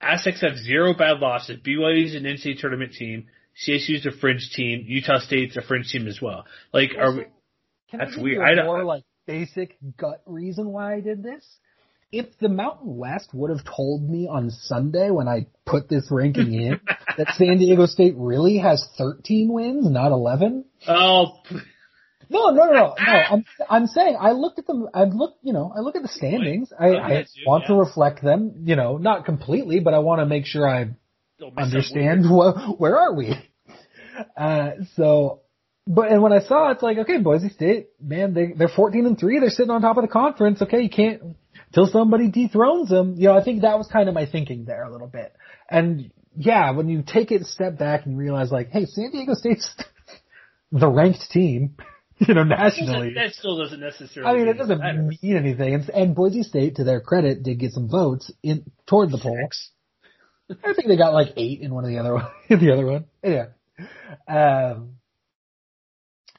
[0.00, 1.58] Aztecs have zero bad losses.
[1.60, 3.26] BYU's an NCAA tournament team.
[3.66, 4.84] CSU's a fringe team.
[4.86, 6.44] Utah State's a fringe team as well.
[6.72, 7.24] Like, are we?
[7.90, 8.40] Can That's weird.
[8.42, 11.44] I a don't- more like basic gut reason why I did this?
[12.12, 16.54] If the Mountain West would have told me on Sunday when I put this ranking
[16.54, 16.80] in
[17.18, 21.38] that San Diego State really has 13 wins, not 11, Oh,
[22.30, 23.12] No, no, no, no, no.
[23.12, 24.88] I'm I'm saying I looked at them.
[24.94, 26.72] I look, you know, I look at the standings.
[26.78, 28.62] I, I want to reflect them.
[28.64, 30.90] You know, not completely, but I want to make sure I
[31.40, 32.54] don't mess up understand weird.
[32.56, 33.34] wh- where are we.
[34.36, 35.40] Uh, so,
[35.86, 39.06] but and when I saw it, it's like okay, Boise State, man, they they're 14
[39.06, 39.38] and three.
[39.40, 40.60] They're sitting on top of the conference.
[40.60, 41.22] Okay, you can't
[41.72, 43.14] till somebody dethrones them.
[43.16, 45.32] You know, I think that was kind of my thinking there a little bit.
[45.70, 49.32] And yeah, when you take it a step back and realize like, hey, San Diego
[49.34, 49.74] State's
[50.72, 51.76] the ranked team,
[52.28, 53.14] you know, nationally.
[53.14, 54.30] That still doesn't necessarily.
[54.30, 55.02] I mean, it doesn't better.
[55.22, 55.74] mean anything.
[55.74, 59.70] And, and Boise State, to their credit, did get some votes in toward the polls.
[60.64, 62.26] I think they got like eight in one of the other one.
[62.48, 63.46] In the other one, yeah.
[64.28, 64.96] Um,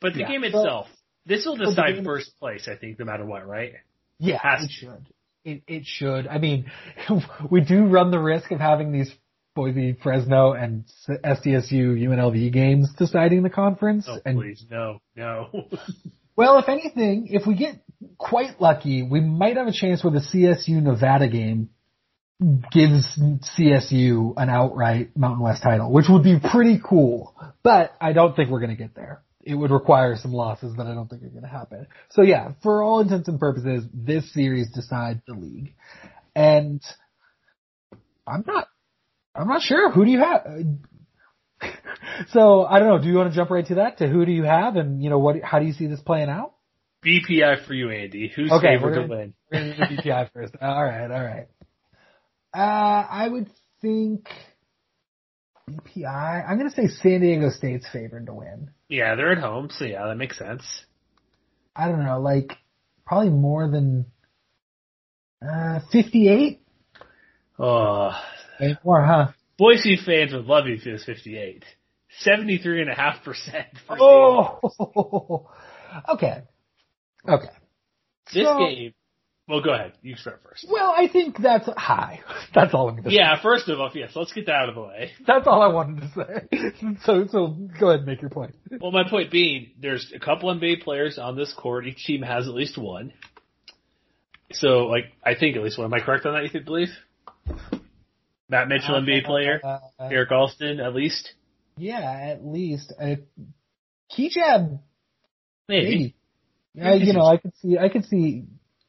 [0.02, 0.88] But the Yeah, game so- itself,
[1.26, 3.74] this will decide game- first place, I think, no matter what, right?
[4.20, 5.06] yeah, Has it should.
[5.44, 6.28] It it should.
[6.28, 6.70] I mean,
[7.50, 9.12] we do run the risk of having these
[9.54, 14.06] Boise, Fresno, and SDSU UNLV games deciding the conference.
[14.08, 15.50] Oh, and please, no, no.
[16.36, 17.76] Well, if anything, if we get
[18.18, 21.70] quite lucky, we might have a chance where the CSU Nevada game
[22.72, 23.20] gives
[23.58, 27.36] CSU an outright Mountain West title, which would be pretty cool.
[27.64, 29.22] But I don't think we're going to get there.
[29.44, 31.88] It would require some losses that I don't think are going to happen.
[32.10, 35.74] So yeah, for all intents and purposes, this series decides the league.
[36.36, 36.82] And
[38.26, 38.68] I'm not,
[39.36, 39.92] I'm not sure.
[39.92, 40.48] Who do you have?
[42.32, 43.00] So I don't know.
[43.02, 44.00] Do you want to jump right to that?
[44.00, 45.42] To who do you have, and you know what?
[45.42, 46.54] How do you see this playing out?
[47.06, 48.32] BPI for you, Andy.
[48.36, 49.34] Who's Okay, favored to win?
[49.52, 50.56] We're gonna do BPI first.
[50.62, 51.48] All right, all right.
[52.54, 53.50] Uh, I would
[53.82, 54.28] think
[55.70, 56.50] BPI.
[56.50, 58.72] I'm gonna say San Diego State's favored to win.
[58.90, 60.64] Yeah, they're at home, so yeah, that makes sense.
[61.76, 62.54] I don't know, like
[63.06, 64.06] probably more than
[65.42, 66.62] uh 58.
[67.58, 68.12] Oh,
[68.84, 69.28] More, huh?
[69.58, 71.64] Boise fans would love you if it was 58.
[72.26, 75.50] 73.5% for Oh,
[76.10, 76.44] okay,
[77.28, 77.48] okay.
[78.34, 78.94] this so- game.
[79.48, 79.94] Well, go ahead.
[80.02, 80.66] You start first.
[80.72, 82.22] Well, I think that's high.
[82.56, 83.16] That's all I'm gonna say.
[83.18, 85.12] Yeah, first of all, yes, let's get that out of the way.
[85.28, 86.98] That's all I wanted to say.
[87.04, 87.48] So, so
[87.78, 88.56] go ahead and make your point.
[88.80, 91.86] Well, my point being, there's a couple NBA players on this court.
[91.86, 93.12] Each team has at least one.
[94.54, 95.86] So, like, I think at least one.
[95.86, 96.90] Am I correct on that, you could believe?
[98.52, 99.62] Matt Mitchell, NBA player.
[99.64, 101.34] Uh, Eric Alston, at least.
[101.78, 102.94] Yeah, at least.
[103.02, 103.16] Uh,
[104.16, 104.80] Kigab,
[105.70, 105.88] Maybe.
[105.88, 106.16] maybe.
[106.74, 108.44] Yeah, you know, I could see, I could see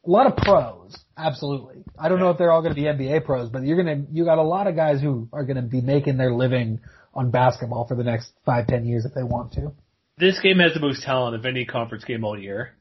[0.05, 0.97] a lot of pros.
[1.17, 1.85] Absolutely.
[1.97, 4.25] I don't know if they're all going to be NBA pros, but you're gonna, you
[4.25, 6.81] got a lot of guys who are going to be making their living
[7.15, 9.73] on basketball for the next five, ten years if they want to.
[10.19, 12.75] This game has the most talent of any conference game all year,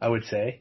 [0.00, 0.60] I would say.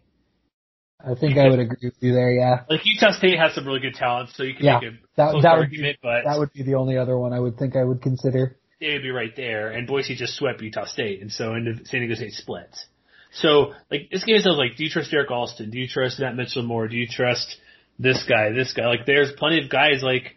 [1.04, 2.32] I think I would agree with you there.
[2.32, 2.64] Yeah.
[2.70, 4.80] Like Utah State has some really good talent, so you can Yeah.
[4.80, 7.34] make a That, that would be, argument, but that would be the only other one
[7.34, 8.58] I would think I would consider.
[8.80, 9.70] they would be right there.
[9.72, 12.86] And Boise just swept Utah State, and so into San Diego State splits.
[13.34, 15.70] So like this game sounds like, do you trust Derrick Alston?
[15.70, 16.88] Do you trust Matt Mitchell more?
[16.88, 17.58] Do you trust
[18.00, 18.52] this guy?
[18.52, 18.88] This guy?
[18.88, 20.36] Like there's plenty of guys like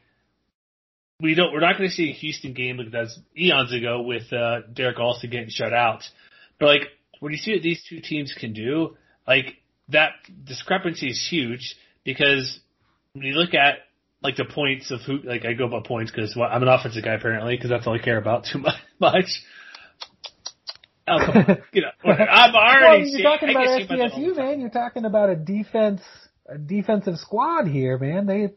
[1.21, 1.53] we don't.
[1.53, 4.99] We're not going to see a Houston game like that's eons ago with uh, Derrick
[5.01, 6.03] Alston getting shut out.
[6.61, 6.83] But like
[7.21, 8.97] when you see what these two teams can do,
[9.27, 9.57] like
[9.91, 10.13] that
[10.45, 12.61] discrepancy is huge because
[13.13, 13.79] when you look at
[14.23, 17.05] like the points of who, like I go by points because well, I'm an offensive
[17.05, 18.75] guy apparently because that's all I care about too much.
[18.99, 19.27] much.
[21.07, 21.59] Oh, come on.
[21.73, 22.13] You know.
[22.13, 24.61] I'm Well, already you're talking about can see myself all the SDSU, man.
[24.61, 26.03] You're talking about a defense,
[26.47, 28.27] a defensive squad here, man.
[28.27, 28.51] They.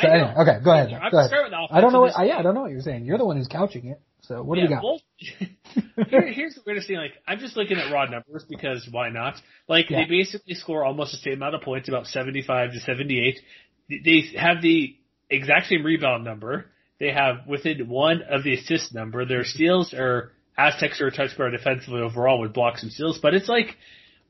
[0.00, 0.92] So anyway, okay, go ahead.
[0.92, 1.28] I'm Go ahead.
[1.30, 2.18] starting with the I don't know what.
[2.18, 3.04] I, yeah, I don't know what you're saying.
[3.06, 4.00] You're the one who's couching it.
[4.22, 4.84] So what yeah, do we got?
[4.84, 5.00] Well,
[6.10, 6.96] here, here's the weirdest thing.
[6.96, 9.34] Like, I'm just looking at raw numbers because why not?
[9.68, 10.02] Like, Yeah.
[10.02, 13.40] they basically score almost the same amount of points, about 75 to 78.
[13.88, 14.96] They have the
[15.30, 16.66] exact same rebound number.
[16.98, 19.24] They have within one of the assist number.
[19.24, 23.34] Their steals are Aztecs are a touch better defensively overall with blocks and steals, but
[23.34, 23.76] it's like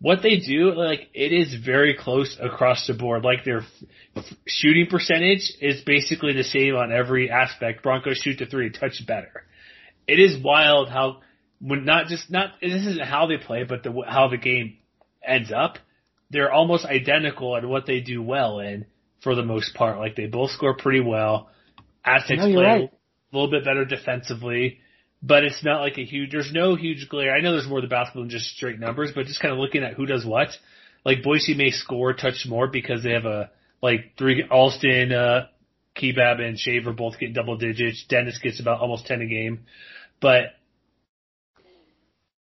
[0.01, 3.25] what they do, like it is very close across the board.
[3.25, 3.63] Like their
[4.15, 7.83] f- shooting percentage is basically the same on every aspect.
[7.83, 9.45] Broncos shoot to three, touch better.
[10.07, 11.21] It is wild how
[11.61, 14.77] when not just not this isn't how they play, but the how the game
[15.27, 15.79] ends up.
[16.31, 18.87] They're almost identical at what they do well in
[19.23, 19.99] for the most part.
[19.99, 21.49] Like they both score pretty well.
[22.05, 22.91] Aztecs No, play right.
[23.33, 24.81] a little bit better defensively,
[25.23, 26.31] but it's not like a huge.
[26.31, 27.35] There's no huge glare.
[27.35, 29.83] I know there's more to basketball than just straight numbers, but just kind of looking
[29.83, 30.49] at who does what.
[31.05, 33.51] Like Boise may score touch more because they have a
[33.83, 35.47] like three Alston, uh,
[35.97, 38.05] Kigab and Shaver both get double digits.
[38.09, 39.67] Dennis gets about almost ten a game,
[40.21, 40.47] but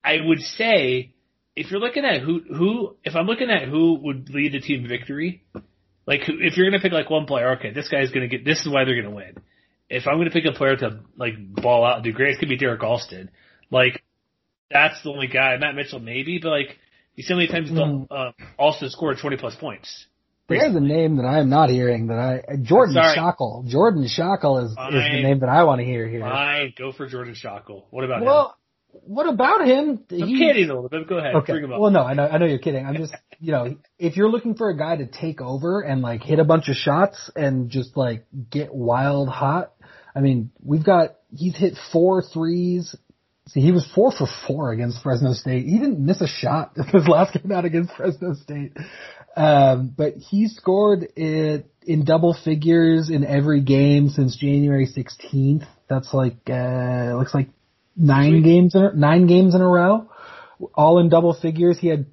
[0.05, 1.15] I would say
[1.57, 4.87] if you're looking at who who if I'm looking at who would lead the team
[4.87, 5.43] victory,
[6.07, 8.69] like if you're gonna pick like one player, okay, this guy's gonna get this is
[8.69, 9.37] why they're gonna win.
[9.89, 12.49] If I'm gonna pick a player to like ball out and do great, it's gonna
[12.51, 13.31] be Derrick Alston.
[13.71, 14.03] Like
[14.71, 15.57] that's the only guy.
[15.59, 16.79] Matt Mitchell maybe, but like
[17.15, 18.07] you see how many times Mm.
[18.11, 20.07] uh, Alston scored 20 plus points.
[20.49, 23.17] There's a name that I am not hearing that I Jordan Sorry.
[23.17, 23.67] Schakel.
[23.67, 26.21] Jordan Schakel is, is the name that I want to hear here.
[26.21, 27.85] Fine, go for Jordan Schakel.
[27.91, 28.27] What about him?
[28.27, 28.57] Well,
[28.93, 30.05] what about him?
[30.11, 31.09] I'm He- kidding a little bit.
[31.09, 31.35] Go ahead.
[31.35, 31.53] Okay.
[31.55, 31.71] Him.
[31.71, 32.87] Well, no, I know, I know you're kidding.
[32.87, 36.23] I'm just, you know, if you're looking for a guy to take over and like
[36.23, 39.73] hit a bunch of shots and just like get wild hot,
[40.17, 42.97] I mean, we've got, he's hit four threes.
[43.49, 45.67] See, he was four for four against Fresno State.
[45.67, 48.73] He didn't miss a shot in his last game out against Fresno State.
[49.37, 55.67] Um, but he scored it in double figures in every game since January 16th.
[55.89, 57.51] That's like, uh, looks like
[57.95, 60.09] nine games in a, nine games in a row,
[60.75, 61.79] all in double figures.
[61.79, 62.07] He had,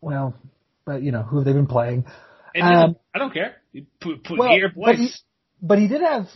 [0.00, 0.34] well,
[0.84, 2.06] but you know who have they been playing?
[2.60, 3.56] Um, I don't care.
[4.00, 5.10] Put, put well, here, but he,
[5.62, 6.26] but he did have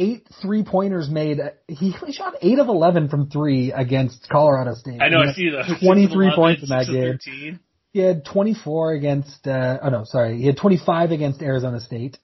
[0.00, 1.38] eight three pointers made.
[1.68, 5.00] He shot eight of eleven from three against Colorado State.
[5.00, 5.20] I know.
[5.20, 7.18] I see the 23 points in that game.
[7.18, 7.60] 13.
[7.92, 12.18] He had 24 against, uh, oh no, sorry, he had 25 against Arizona State.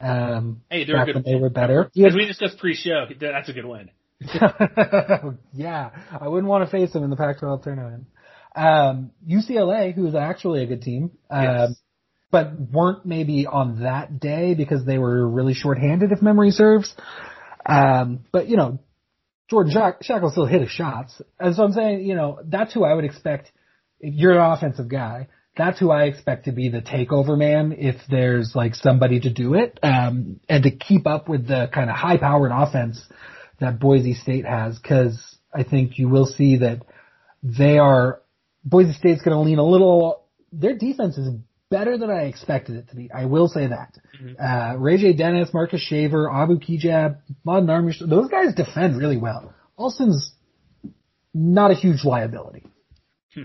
[0.00, 1.90] Um, Hey, they're a good they were better.
[2.06, 3.90] As we discussed pre-show, that's a good win.
[5.52, 8.06] yeah, I wouldn't want to face them in the Pac-12 tournament.
[8.54, 11.74] Um, UCLA, who is actually a good team, um, Yes.
[12.30, 16.94] But weren't maybe on that day because they were really shorthanded, if memory serves.
[17.64, 18.80] Um, but you know,
[19.48, 22.84] Jordan Shack- Schakel still hit his shots, and so I'm saying, you know, that's who
[22.84, 23.50] I would expect.
[24.00, 27.96] If you're an offensive guy, that's who I expect to be the takeover man if
[28.08, 31.96] there's like somebody to do it, um, and to keep up with the kind of
[31.96, 33.02] high-powered offense
[33.58, 35.18] that Boise State has, because
[35.52, 36.82] I think you will see that
[37.42, 38.20] they are
[38.64, 40.24] Boise State's going to lean a little.
[40.52, 41.28] Their defense is
[41.70, 43.10] better than I expected it to be.
[43.12, 43.94] I will say that.
[44.42, 45.12] Uh, Ray J.
[45.12, 49.54] Dennis, Marcus Shaver, Abu Kigab, Mladen Armus, those guys defend really well.
[49.76, 50.32] Alston's
[51.34, 52.64] not a huge liability.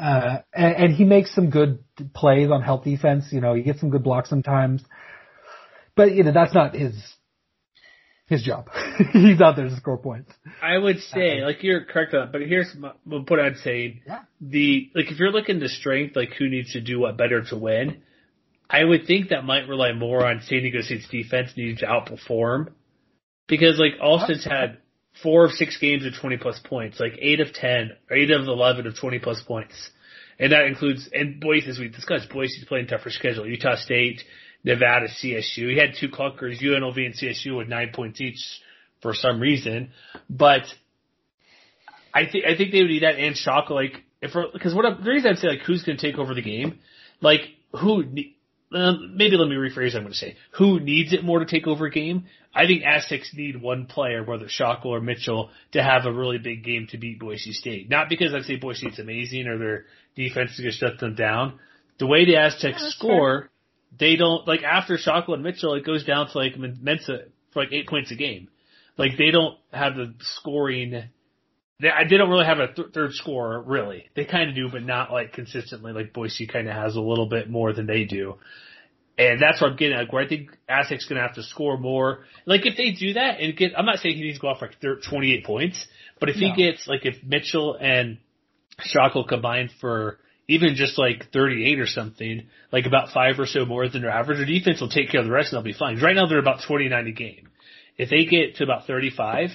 [0.02, 1.84] Uh, and, and he makes some good
[2.16, 3.26] plays on help defense.
[3.32, 4.84] You know, he gets some good blocks sometimes.
[5.96, 6.96] But, you know, that's not his,
[8.26, 8.70] his job.
[9.14, 10.32] He's out there to score points.
[10.62, 14.02] I would say, like you're correct on, that, but here's my, what I'd say.
[14.08, 14.22] Yeah.
[14.42, 17.58] The like if you're looking to strength, like who needs to do what better to
[17.58, 18.02] win,
[18.74, 22.70] I would think that might rely more on San Diego State's defense needing to outperform,
[23.48, 24.80] because like Alston's had
[25.22, 28.48] four of six games of 20 plus points, like eight of 10, or eight of
[28.48, 29.92] 11 of 20 plus points,
[30.40, 33.46] and that includes and Boise as we discussed, Boise's playing tougher schedule.
[33.46, 34.24] Utah State,
[34.64, 35.70] Nevada, CSU.
[35.70, 38.44] He had two clunkers, UNLV and CSU with nine points each
[39.04, 39.92] for some reason,
[40.32, 40.64] but
[42.12, 45.12] I think I think they would need that and shock like if because what the
[45.12, 46.80] reason I'd say like who's going to take over the game,
[47.22, 48.04] like who
[48.74, 51.46] Um, maybe let me rephrase what I'm going to say who needs it more to
[51.46, 52.26] take over a game.
[52.56, 56.64] I think Aztecs need one player, whether Schakel or Mitchell, to have a really big
[56.64, 57.90] game to beat Boise State.
[57.90, 61.16] Not because I'd say Boise State's amazing or their defense is going to shut them
[61.16, 61.60] down.
[62.00, 63.50] The way the Aztecs score,
[63.98, 67.74] they don't like after Schakel and Mitchell, it goes down to like Mensah for like
[67.74, 68.50] eight points a game.
[68.98, 71.10] Like they don't have the scoring.
[71.80, 74.10] They, I- they don't really have a th- third scorer, really.
[74.16, 75.92] They kind of do, but not like consistently.
[75.94, 78.36] Like Boise kind of has a little bit more than they do,
[79.18, 80.12] and that's what I'm getting at.
[80.14, 82.26] Where I think Aztecs going to have to score more.
[82.46, 84.62] Like if they do that and get, I'm not saying he needs to go off
[84.62, 85.88] like thir- 28 points,
[86.20, 86.48] but if No.
[86.54, 88.18] he gets like if Mitchell and
[88.80, 93.88] Schakel combined for even just like 38 or something, like about five or so more
[93.88, 96.00] than their average, their defense will take care of the rest and they'll be fine.
[96.02, 97.50] Right now they're about 29 a game.
[97.98, 99.50] If they get to about 35,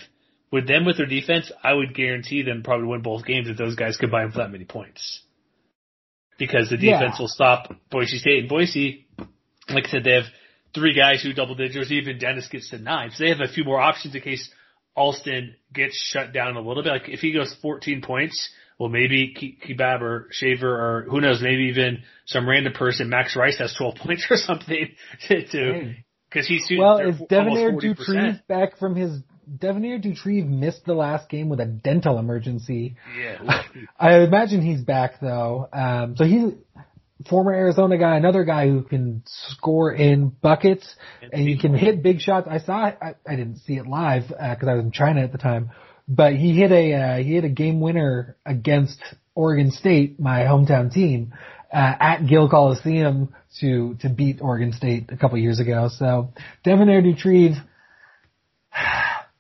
[0.51, 3.77] with them with their defense, I would guarantee them probably win both games if those
[3.77, 5.21] guys combine for that many points.
[6.39, 7.21] Because the defense Yeah.
[7.21, 9.07] will stop Boise State and Boise.
[9.69, 10.25] Like I said, they have
[10.75, 11.91] three guys who double digits.
[11.91, 14.49] Even Dennis gets to nine, so they have a few more options in case
[14.97, 16.91] Alston gets shut down a little bit.
[16.91, 21.43] Like if he goes 14 points, well maybe Ke- Kigab or Shaver or who knows,
[21.43, 24.89] maybe even some random person, Max Rice has 12 points or something
[25.29, 25.95] to, to
[26.33, 27.97] cause he's shooting Well, is f- Devonaire almost 40%.
[27.99, 29.21] Doutrive back from his
[29.57, 32.97] Devonaire Doutrive missed the last game with a dental emergency.
[33.19, 33.63] Yeah.
[33.99, 35.69] I imagine he's back though.
[35.73, 36.53] Um, so he's
[37.29, 40.95] former Arizona guy, another guy who can score in buckets
[41.33, 42.47] and he can hit big shots.
[42.49, 45.39] I saw, I, I didn't see it live because I was in China at the
[45.39, 45.71] time,
[46.07, 49.03] but he hit a uh, he hit a game winner against
[49.35, 51.35] Oregon State, my hometown team,
[51.73, 55.91] uh, at Gill Coliseum to to beat Oregon State a couple years ago.
[55.93, 56.33] So
[56.65, 57.57] Devonaire Doutrive.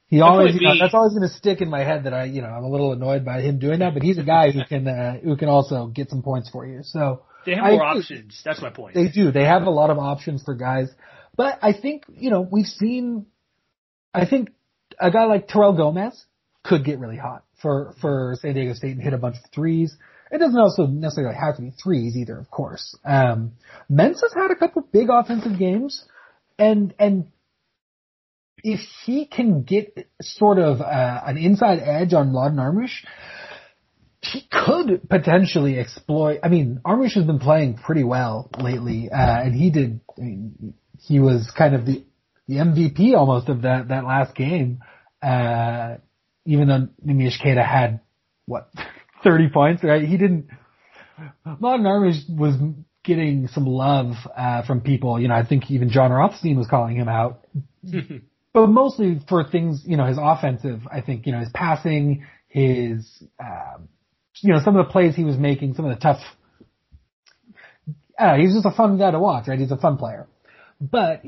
[0.09, 2.40] He always, you know, that's always going to stick in my head that I, you
[2.40, 4.88] know, I'm a little annoyed by him doing that, but he's a guy who can,
[4.88, 6.80] uh, who can also get some points for you.
[6.82, 8.00] So They have more agree.
[8.00, 8.40] options.
[8.42, 8.94] That's my point.
[8.94, 9.30] They do.
[9.30, 10.88] They have a lot of options for guys.
[11.36, 13.26] But I think, you know, we've seen,
[14.14, 14.50] I think
[14.98, 16.24] a guy like Terrell Gomez
[16.64, 19.94] could get really hot for, for San Diego State and hit a bunch of threes.
[20.30, 22.96] It doesn't also necessarily have to be threes either, of course.
[23.04, 23.52] Um,
[23.90, 26.04] Mensah's had a couple big offensive games
[26.59, 27.28] and, and
[28.62, 32.90] if he can get sort of, uh, an inside edge on Mladen Armus,
[34.20, 36.40] he could potentially exploit.
[36.42, 40.00] I mean, Armish has been playing pretty well lately, uh, and he did.
[40.18, 42.04] I mean, he was kind of the
[42.48, 44.80] the MVP almost of that that last game.
[45.22, 45.96] Uh,
[46.44, 48.00] even though Neemias Queta had
[48.46, 48.70] what
[49.24, 50.02] 30 points, right?
[50.02, 50.48] He didn't.
[51.46, 52.54] Mladen Armus was
[53.04, 55.20] getting some love uh, from people.
[55.20, 57.44] You know, I think even Jon Rothstein was calling him out,
[58.53, 59.82] but mostly for things.
[59.86, 60.82] You know, his offensive.
[60.90, 63.88] I think you know his passing, his um,
[64.40, 66.20] you know some of the plays he was making, some of the tough.
[68.18, 69.59] Uh, he's just a fun guy to watch, right?
[69.59, 70.26] He's a fun player,
[70.80, 71.22] but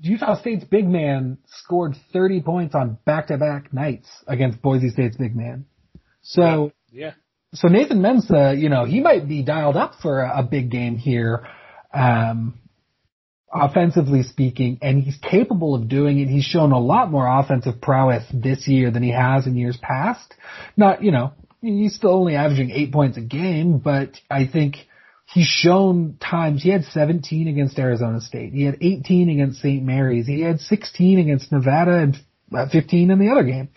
[0.00, 5.66] Utah State's big man scored 30 points on back-to-back nights against Boise State's big man.
[6.22, 7.12] So yeah.
[7.54, 10.96] So Nathan Mensah, you know, he might be dialed up for a, a big game
[10.96, 11.46] here,
[11.92, 12.58] um,
[13.54, 16.28] offensively speaking, and he's capable of doing it.
[16.28, 20.34] He's shown a lot more offensive prowess this year than he has in years past.
[20.76, 24.76] Not, you know, he's still only averaging eight points a game, but I think
[25.32, 28.52] he's shown times he had 17 against Arizona State.
[28.52, 29.82] He had 18 against St.
[29.84, 30.26] Mary's.
[30.26, 32.16] He had 16 against Nevada and
[32.70, 33.68] 15 in the other game.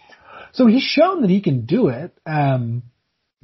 [0.54, 2.18] So he's shown that he can do it.
[2.26, 2.84] Um,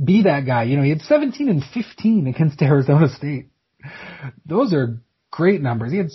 [0.04, 0.64] be that guy.
[0.64, 3.50] You know, he had 17 and 15 against Arizona State.
[4.46, 4.98] Those are
[5.34, 5.92] great numbers.
[5.92, 6.12] He had,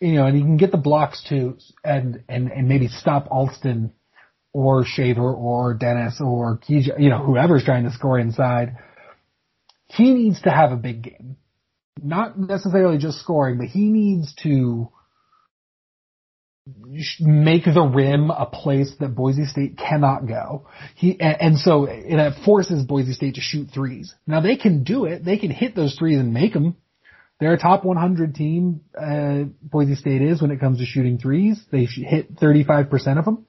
[0.00, 3.92] you know, and he can get the blocks too, and and and maybe stop Alston
[4.54, 8.76] or Shaver or Dennis or Kija, you know, whoever's trying to score inside.
[9.86, 11.36] He needs to have a big game.
[12.02, 14.90] Not necessarily just scoring, but he needs to
[17.20, 20.66] make the rim a place that Boise State cannot go.
[20.94, 24.14] He and so it forces Boise State to shoot threes.
[24.26, 26.76] Now they can do it; they can hit those threes and make them.
[27.42, 28.82] They're a top 100 team.
[28.96, 31.60] Uh, Boise State is when it comes to shooting threes.
[31.72, 33.46] They hit 35% of them.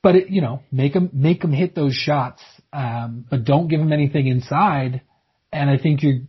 [0.00, 2.40] But it, you know, make them make them hit those shots,
[2.72, 5.00] um, but don't give them anything inside.
[5.52, 6.28] And I think you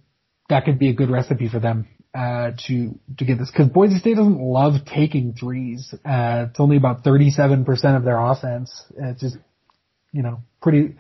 [0.49, 3.99] that could be a good recipe for them uh, to to get this because Boise
[3.99, 5.93] State doesn't love taking threes.
[6.03, 8.71] Uh, it's only about 37% of their offense.
[8.97, 9.37] It's just
[10.11, 10.95] you know pretty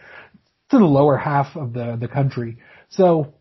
[0.69, 2.57] to the lower half of the the country.
[2.89, 3.33] So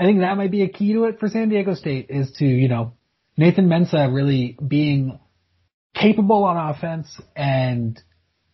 [0.00, 2.46] I think that might be a key to it for San Diego State is to
[2.46, 2.94] you know
[3.36, 5.20] Nathan Mensah really being
[5.94, 8.00] capable on offense and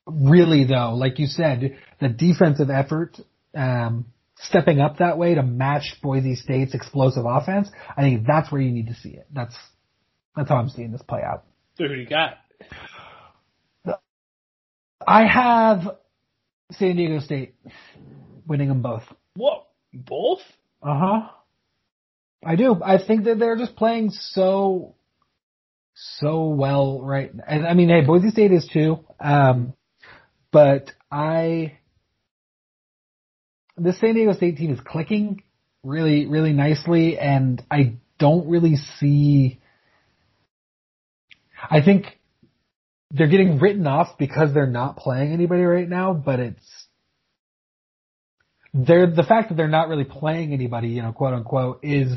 [0.06, 3.16] really though, like you said, the defensive effort.
[3.54, 4.06] Um,
[4.38, 8.70] stepping up that way to match Boise State's explosive offense, I think that's where you
[8.70, 9.26] need to see it.
[9.32, 9.54] That's
[10.34, 11.44] that's how I'm seeing this play out.
[11.78, 12.38] So who do you got?
[15.06, 15.96] I have
[16.72, 17.54] San Diego State
[18.46, 19.04] winning them both.
[19.36, 19.68] What?
[19.94, 20.40] Both?
[20.86, 21.28] Uh huh.
[22.44, 22.80] I do.
[22.82, 24.94] I think that they're just playing so
[25.94, 27.32] so well right.
[27.46, 29.00] And I mean, hey, Boise State is too.
[29.18, 29.72] Um,
[30.52, 31.78] but I
[33.76, 35.42] the San Diego State team is clicking
[35.82, 39.58] really, really nicely, and I don't really see.
[41.68, 42.06] I think
[43.10, 46.85] they're getting written off because they're not playing anybody right now, but it's
[48.76, 52.12] they're the fact that they're not really playing anybody, you know, quote unquote, is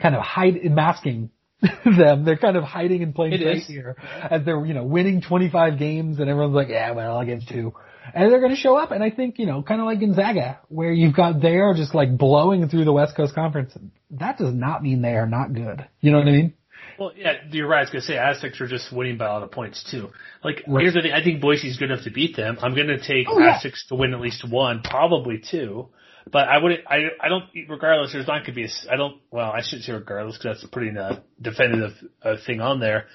[0.00, 1.30] kind of hide masking
[1.84, 2.24] them.
[2.24, 3.96] They're kind of hiding in plain sight here
[4.30, 7.72] as they're, you know, winning 25 games and everyone's like, yeah, well, against two.
[8.14, 8.90] And they're going to show up.
[8.90, 11.94] And I think, you know, kind of like Gonzaga, where you've got they are just
[11.94, 13.76] like blowing through the West Coast Conference.
[14.10, 15.86] That does not mean they are not good.
[16.00, 16.54] You know what I mean?
[16.98, 17.78] Well, yeah, you're right.
[17.78, 20.10] I was going to say Aztecs are just winning by a lot of points too.
[20.44, 20.82] Like, right.
[20.82, 21.12] here's the thing.
[21.12, 22.58] I think Boise's good enough to beat them.
[22.62, 23.56] I'm going to take oh, yeah.
[23.56, 25.88] Aztecs to win at least one, probably two.
[26.30, 26.82] But I wouldn't.
[26.86, 29.84] I, I don't, regardless, there's not going to be a, I don't, well, I shouldn't
[29.84, 33.06] say regardless because that's putting a pretty uh, definitive uh, thing on there.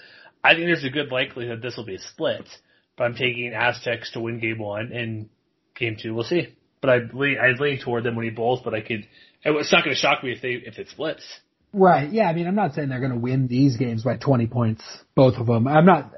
[0.43, 2.47] I think there's a good likelihood this will be a split,
[2.97, 5.30] but I'm taking Aztecs to win game one and
[5.76, 6.56] game two, we'll see.
[6.81, 9.07] But I lean, I lean toward them winning both, but I could,
[9.43, 11.23] it's not going to shock me if they, if it splits.
[11.77, 12.11] Right.
[12.11, 12.27] Yeah.
[12.27, 14.83] I mean, I'm not saying they're going to win these games by 20 points,
[15.15, 15.67] both of them.
[15.67, 16.11] I'm not,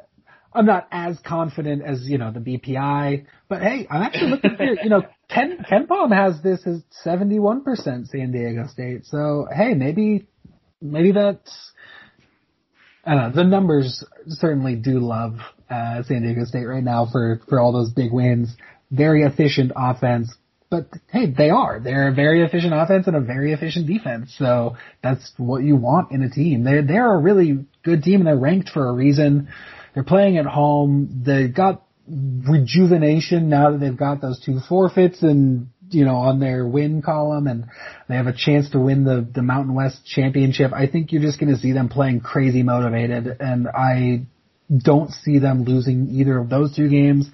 [0.54, 4.78] I'm not as confident as, you know, the BPI, but hey, I'm actually looking here,
[4.82, 9.06] you know, Ken, KenPom has this as 71% San Diego State.
[9.06, 10.28] So, hey, maybe,
[10.82, 11.72] maybe that's,
[13.04, 15.36] I don't know, the numbers certainly do love,
[15.70, 18.56] uh, San Diego State right now for, for all those big wins.
[18.92, 20.34] Very efficient offense,
[20.70, 21.80] but hey, they are.
[21.80, 24.36] They're a very efficient offense and a very efficient defense.
[24.38, 26.64] So that's what you want in a team.
[26.64, 29.50] They're, they're a really good team and they're ranked for a reason.
[29.94, 31.24] They're playing at home.
[31.26, 36.66] They got rejuvenation now that they've got those two forfeits and you know on their
[36.66, 37.66] win column and
[38.08, 40.72] they have a chance to win the the Mountain West championship.
[40.74, 44.26] I think you're just going to see them playing crazy motivated and I
[44.76, 47.30] don't see them losing either of those two games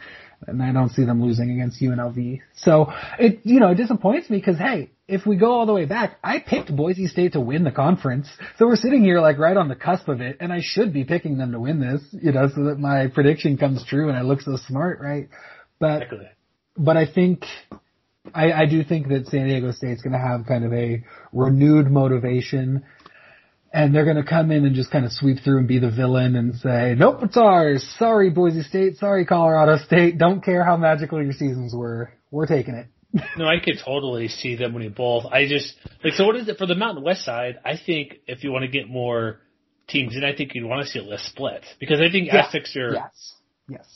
[0.47, 2.41] and I don't see them losing against UNLV.
[2.57, 5.85] So it, you know, it disappoints me because hey, if we go all the way
[5.85, 8.27] back, I picked Boise State to win the conference.
[8.57, 11.03] So we're sitting here like right on the cusp of it, and I should be
[11.03, 14.21] picking them to win this, you know, so that my prediction comes true and I
[14.21, 15.29] look so smart, right?
[15.79, 16.29] But, Exactly.
[16.77, 17.45] but I think,
[18.33, 21.91] I, I do think that San Diego State's going to have kind of a renewed
[21.91, 22.83] motivation
[23.75, 25.91] and they're going to come in and just kind of sweep through and be the
[25.91, 27.85] villain and say, nope, it's ours.
[27.99, 28.95] Sorry, Boise State.
[28.97, 30.17] Sorry, Colorado State.
[30.17, 32.13] Don't care how magical your seasons were.
[32.31, 32.87] We're taking it.
[33.37, 35.25] No, I could totally see them winning both.
[35.31, 35.73] I just
[36.03, 36.25] like so.
[36.25, 37.59] What is it for the Mountain West side?
[37.63, 39.39] I think if you want to get more
[39.87, 42.45] teams in, I think you'd want to see a less split because I think Yeah.
[42.45, 42.93] Aztecs are.
[42.93, 43.35] Yes.
[43.69, 43.87] Yes.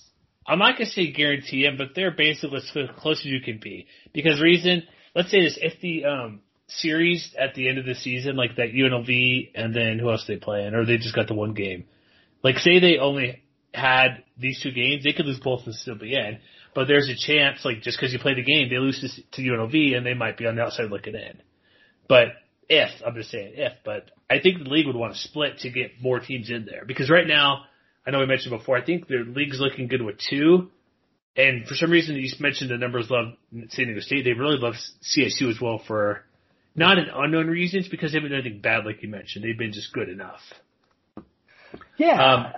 [0.47, 3.87] I'm not gonna say guarantee them, but they're basically as close as you can be.
[4.13, 4.83] Because reason,
[5.13, 6.39] let's say this: if the um
[6.69, 10.37] series at the end of the season, like that UNLV, and then who else they
[10.37, 11.85] playing, or they just got the one game.
[12.43, 13.43] Like say they only
[13.73, 16.39] had these two games, they could lose both and still be in.
[16.73, 19.49] But there's a chance, like just because you play the game, they lose to, to
[19.49, 21.41] UNLV, and they might be on the outside looking in.
[22.07, 22.27] But
[22.67, 25.69] if I'm just saying if, but I think the league would want to split to
[25.69, 27.63] get more teams in there because right now,
[28.05, 30.69] I know we mentioned before, I think the league's looking good with two.
[31.35, 33.33] And for some reason, you mentioned the numbers love
[33.69, 34.23] San Diego State.
[34.23, 36.25] They really love CSU as well for
[36.79, 39.45] not an unknown reasons because they haven't done anything bad like you mentioned.
[39.45, 40.39] They've been just good enough.
[41.97, 42.23] Yeah.
[42.23, 42.53] Um,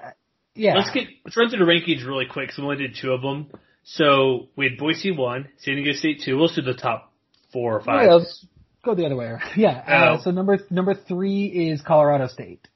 [0.56, 0.76] yeah.
[0.76, 2.48] Let's get let's run through the rankings really quick.
[2.48, 3.48] because we only did two of them.
[3.84, 6.38] So we had Boise one, San Diego State two.
[6.38, 7.11] We'll do the top
[7.52, 8.03] four or five.
[8.06, 8.45] Yeah, let's
[8.85, 9.41] go the other way around.
[9.57, 9.84] Yeah.
[9.88, 10.22] Uh, Oh.
[10.23, 12.68] so number number three is Colorado State.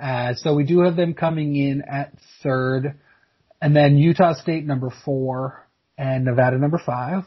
[0.00, 2.98] Uh, so we do have them coming in at third,
[3.62, 7.24] and then Utah State number four, and Nevada number five.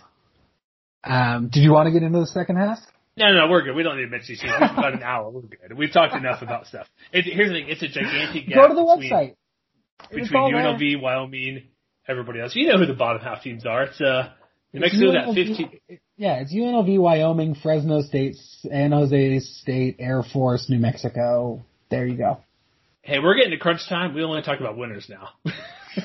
[1.07, 2.79] Um, did you want to get into the second half?
[3.17, 3.75] No, no, we're good.
[3.75, 4.53] We don't need to mention these things.
[4.59, 5.29] We've got an hour.
[5.31, 5.75] We're good.
[5.75, 6.87] We've talked enough about stuff.
[7.11, 7.65] It, here's the thing.
[7.67, 9.35] It's a gigantic gap Go to the between, website.
[10.11, 10.61] It's between all there.
[10.61, 11.63] UNLV, Wyoming,
[12.07, 12.55] everybody else.
[12.55, 13.83] You know who the bottom half teams are.
[13.85, 14.29] It's uh,
[14.71, 15.99] New It's Mexico UNLV 15.
[16.17, 21.65] Yeah, it's UNLV, Wyoming, Fresno State, San Jose State, Air Force, New Mexico.
[21.89, 22.39] There you go.
[23.01, 24.13] Hey, we're getting to crunch time.
[24.13, 25.29] We only talk about winners now.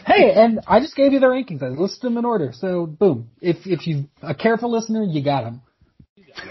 [0.06, 1.62] Hey, and I just gave you the rankings.
[1.62, 2.52] I listed them in order.
[2.54, 3.30] So boom.
[3.40, 5.62] If if you a careful listener, you got them.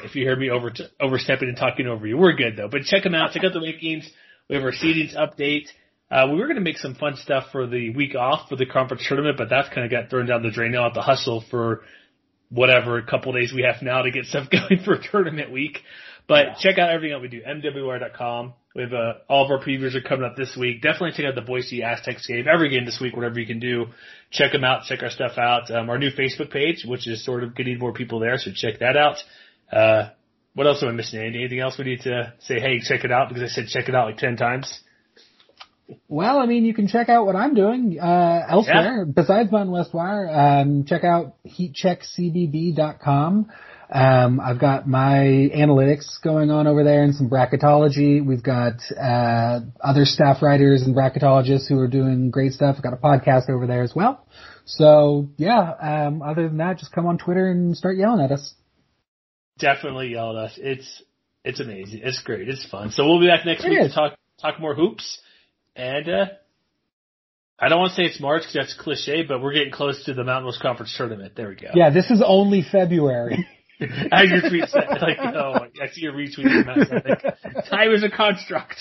[0.04, 2.68] if you hear me over overstepping and talking over you, we're good though.
[2.70, 3.32] But check them out.
[3.34, 4.06] Check out the rankings.
[4.50, 5.68] We have our seedings update.
[6.12, 8.66] Uh, we were going to make some fun stuff for the week off for the
[8.66, 11.44] conference tournament, but that's kind of got thrown down the drain now at the hustle
[11.50, 11.84] for
[12.50, 15.80] whatever a couple days we have now to get stuff going for tournament week.
[16.28, 18.54] But check out everything that we do, MWR.com.
[18.76, 20.82] We have uh, all of our previews are coming up this week.
[20.82, 23.88] Definitely check out the Boise Aztecs game, every game this week, whatever you can do.
[24.32, 25.70] Check them out, check our stuff out.
[25.70, 28.80] Um, our new Facebook page, which is sort of getting more people there, so check
[28.80, 29.18] that out.
[29.72, 30.10] Uh,
[30.54, 31.20] what else am I missing?
[31.20, 31.40] Andy?
[31.40, 32.60] Anything else we need to say?
[32.60, 34.80] Hey, check it out because I said check it out like ten times.
[36.08, 39.94] Well, I mean, you can check out what I'm doing uh, elsewhere besides Mountain West
[39.94, 40.30] Wire.
[40.30, 43.52] Um, check out heatcheckcbb.com.
[43.92, 48.26] Um, I've got my analytics going on over there and some bracketology.
[48.26, 52.76] We've got uh, other staff writers and bracketologists who are doing great stuff.
[52.78, 54.26] I've got a podcast over there as well.
[54.66, 58.54] So yeah, um, other than that, just come on Twitter and start yelling at us.
[59.60, 60.54] Definitely yell at us.
[60.58, 61.04] It's
[61.44, 62.02] it's amazing.
[62.04, 62.48] It's great.
[62.48, 62.92] It's fun.
[62.92, 63.90] So we'll be back next It week is.
[63.90, 65.20] to talk talk more hoops.
[65.76, 66.26] And uh,
[67.60, 70.14] I don't want to say it's March because that's cliche, but we're getting close to
[70.14, 71.34] the Mountain West Conference tournament.
[71.36, 71.70] There we go.
[71.74, 73.48] Yeah, this is only February.
[74.12, 76.68] As your tweet said, like, oh, I see your retweet.
[76.68, 78.78] I think time is a construct.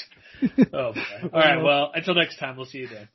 [0.73, 1.03] Oh, boy.
[1.33, 1.63] All right.
[1.63, 3.09] Well, until next time, we'll see you then.